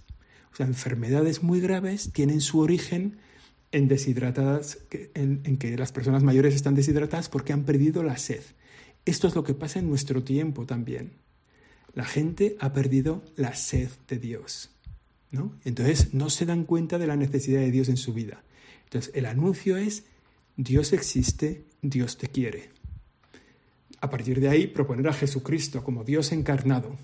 O 0.52 0.56
sea, 0.56 0.66
enfermedades 0.66 1.44
muy 1.44 1.62
graves 1.62 2.12
tienen 2.12 2.42
su 2.42 2.60
origen 2.60 3.18
en 3.72 3.88
deshidratadas, 3.88 4.80
en, 5.14 5.42
en 5.44 5.58
que 5.58 5.78
las 5.78 5.92
personas 5.92 6.24
mayores 6.24 6.56
están 6.56 6.74
deshidratadas 6.74 7.30
porque 7.30 7.54
han 7.54 7.64
perdido 7.64 8.02
la 8.04 8.18
sed. 8.18 8.42
Esto 9.06 9.28
es 9.28 9.36
lo 9.36 9.44
que 9.44 9.54
pasa 9.54 9.80
en 9.80 9.88
nuestro 9.88 10.24
tiempo 10.24 10.66
también. 10.66 11.14
La 11.94 12.06
gente 12.06 12.58
ha 12.60 12.74
perdido 12.74 13.24
la 13.36 13.54
sed 13.56 13.90
de 14.08 14.18
Dios. 14.18 14.72
¿no? 15.32 15.56
Entonces 15.64 16.14
no 16.14 16.30
se 16.30 16.46
dan 16.46 16.64
cuenta 16.64 16.98
de 16.98 17.08
la 17.08 17.16
necesidad 17.16 17.60
de 17.60 17.72
Dios 17.72 17.90
en 17.90 17.98
su 17.98 18.14
vida. 18.14 18.44
Entonces 18.86 19.12
el 19.16 19.26
anuncio 19.26 19.78
es, 19.78 20.04
Dios 20.58 20.94
existe, 20.94 21.66
Dios 21.82 22.18
te 22.18 22.28
quiere. 22.28 22.72
A 24.02 24.10
partir 24.10 24.40
de 24.40 24.50
ahí, 24.50 24.68
proponer 24.68 25.08
a 25.08 25.14
Jesucristo 25.14 25.84
como 25.84 26.04
Dios 26.04 26.32
encarnado 26.32 26.98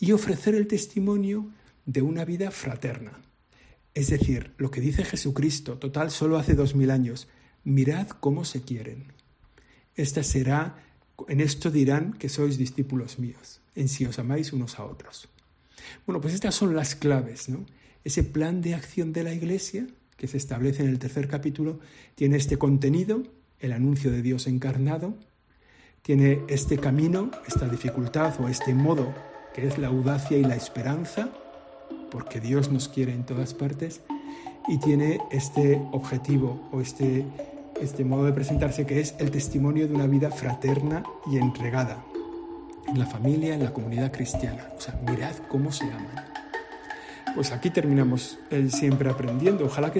y 0.00 0.12
ofrecer 0.12 0.54
el 0.54 0.66
testimonio 0.66 1.50
de 1.86 2.02
una 2.02 2.24
vida 2.24 2.50
fraterna. 2.50 3.20
Es 3.94 4.10
decir, 4.10 4.52
lo 4.58 4.70
que 4.70 4.80
dice 4.80 5.04
Jesucristo, 5.04 5.78
total, 5.78 6.10
solo 6.10 6.38
hace 6.38 6.54
dos 6.54 6.74
mil 6.74 6.90
años, 6.90 7.28
mirad 7.64 8.08
cómo 8.08 8.44
se 8.44 8.62
quieren. 8.62 9.12
Esta 9.96 10.22
será, 10.22 10.84
en 11.28 11.40
esto 11.40 11.70
dirán 11.70 12.12
que 12.12 12.28
sois 12.28 12.58
discípulos 12.58 13.18
míos, 13.18 13.60
en 13.74 13.88
si 13.88 14.06
os 14.06 14.18
amáis 14.18 14.52
unos 14.52 14.78
a 14.78 14.84
otros. 14.84 15.28
Bueno, 16.06 16.20
pues 16.20 16.34
estas 16.34 16.54
son 16.54 16.76
las 16.76 16.94
claves, 16.94 17.48
¿no? 17.48 17.66
Ese 18.04 18.22
plan 18.22 18.60
de 18.62 18.74
acción 18.74 19.12
de 19.12 19.24
la 19.24 19.34
Iglesia, 19.34 19.86
que 20.16 20.28
se 20.28 20.36
establece 20.36 20.82
en 20.82 20.88
el 20.90 20.98
tercer 20.98 21.26
capítulo, 21.26 21.80
tiene 22.14 22.36
este 22.36 22.56
contenido, 22.56 23.24
el 23.58 23.72
anuncio 23.72 24.10
de 24.10 24.22
Dios 24.22 24.46
encarnado, 24.46 25.16
tiene 26.08 26.40
este 26.48 26.78
camino, 26.78 27.30
esta 27.46 27.68
dificultad 27.68 28.32
o 28.40 28.48
este 28.48 28.72
modo, 28.72 29.12
que 29.52 29.66
es 29.66 29.76
la 29.76 29.88
audacia 29.88 30.38
y 30.38 30.42
la 30.42 30.56
esperanza, 30.56 31.28
porque 32.10 32.40
Dios 32.40 32.72
nos 32.72 32.88
quiere 32.88 33.12
en 33.12 33.24
todas 33.24 33.52
partes, 33.52 34.00
y 34.68 34.78
tiene 34.78 35.20
este 35.30 35.78
objetivo 35.92 36.66
o 36.72 36.80
este, 36.80 37.26
este 37.78 38.06
modo 38.06 38.24
de 38.24 38.32
presentarse 38.32 38.86
que 38.86 39.00
es 39.00 39.16
el 39.18 39.30
testimonio 39.30 39.86
de 39.86 39.94
una 39.94 40.06
vida 40.06 40.30
fraterna 40.30 41.02
y 41.30 41.36
entregada, 41.36 42.02
en 42.86 42.98
la 42.98 43.04
familia, 43.04 43.54
en 43.54 43.64
la 43.64 43.74
comunidad 43.74 44.10
cristiana. 44.10 44.66
O 44.78 44.80
sea, 44.80 44.98
mirad 45.06 45.34
cómo 45.50 45.70
se 45.70 45.84
aman. 45.84 46.24
Pues 47.34 47.52
aquí 47.52 47.68
terminamos 47.68 48.38
el 48.50 48.72
siempre 48.72 49.10
aprendiendo. 49.10 49.66
Ojalá 49.66 49.92
que 49.92 49.98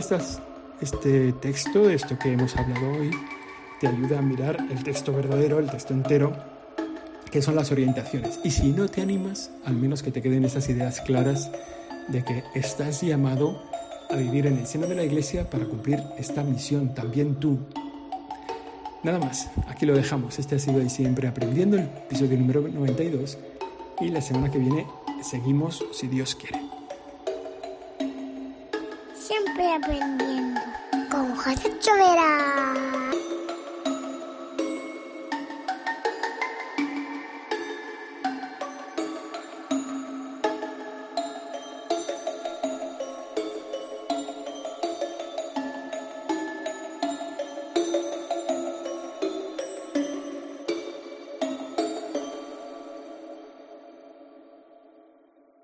este 0.81 1.33
texto, 1.35 1.91
esto 1.91 2.19
que 2.19 2.33
hemos 2.33 2.57
hablado 2.57 2.93
hoy, 2.93 3.11
te 3.81 3.89
ayude 3.89 4.17
a 4.17 4.23
mirar 4.23 4.59
el 4.71 4.83
texto 4.83 5.13
verdadero, 5.13 5.59
el 5.59 5.71
texto 5.71 5.95
entero, 5.95 6.33
que 7.31 7.43
son 7.43 7.57
las 7.57 7.71
orientaciones. 7.71 8.41
Y 8.45 8.51
si 8.51 8.73
no 8.73 8.89
te 8.89 9.03
animas, 9.03 9.51
al 9.65 9.75
menos 9.75 10.03
que 10.03 10.11
te 10.11 10.23
queden 10.23 10.45
esas 10.45 10.69
ideas 10.69 11.01
claras 11.01 11.51
de 12.09 12.25
que 12.25 12.45
estás 12.55 13.03
llamado 13.03 13.63
a 14.11 14.17
vivir 14.17 14.47
en 14.47 14.59
el 14.59 14.67
seno 14.67 14.87
de 14.87 14.95
la 14.95 15.05
iglesia 15.05 15.49
para 15.49 15.67
cumplir 15.67 16.03
esta 16.17 16.43
misión, 16.43 16.95
también 16.95 17.37
tú, 17.37 17.59
Nada 19.03 19.21
más, 19.21 19.49
aquí 19.69 19.87
lo 19.87 19.95
dejamos. 19.95 20.39
Este 20.39 20.57
ha 20.57 20.59
sido 20.59 20.81
ahí 20.81 20.91
siempre 20.91 21.29
aprendiendo, 21.29 21.77
el 21.77 21.85
episodio 21.85 22.37
número 22.37 22.63
92. 22.63 23.39
Y 24.01 24.09
la 24.09 24.21
semana 24.21 24.51
que 24.51 24.59
viene 24.59 24.87
seguimos 25.23 25.85
si 25.93 26.09
Dios 26.09 26.35
quiere. 26.35 26.61
Siempre 29.15 29.73
aprendiendo 29.73 30.61
con 31.11 31.35
José 31.37 31.73
Chovera. 31.81 32.98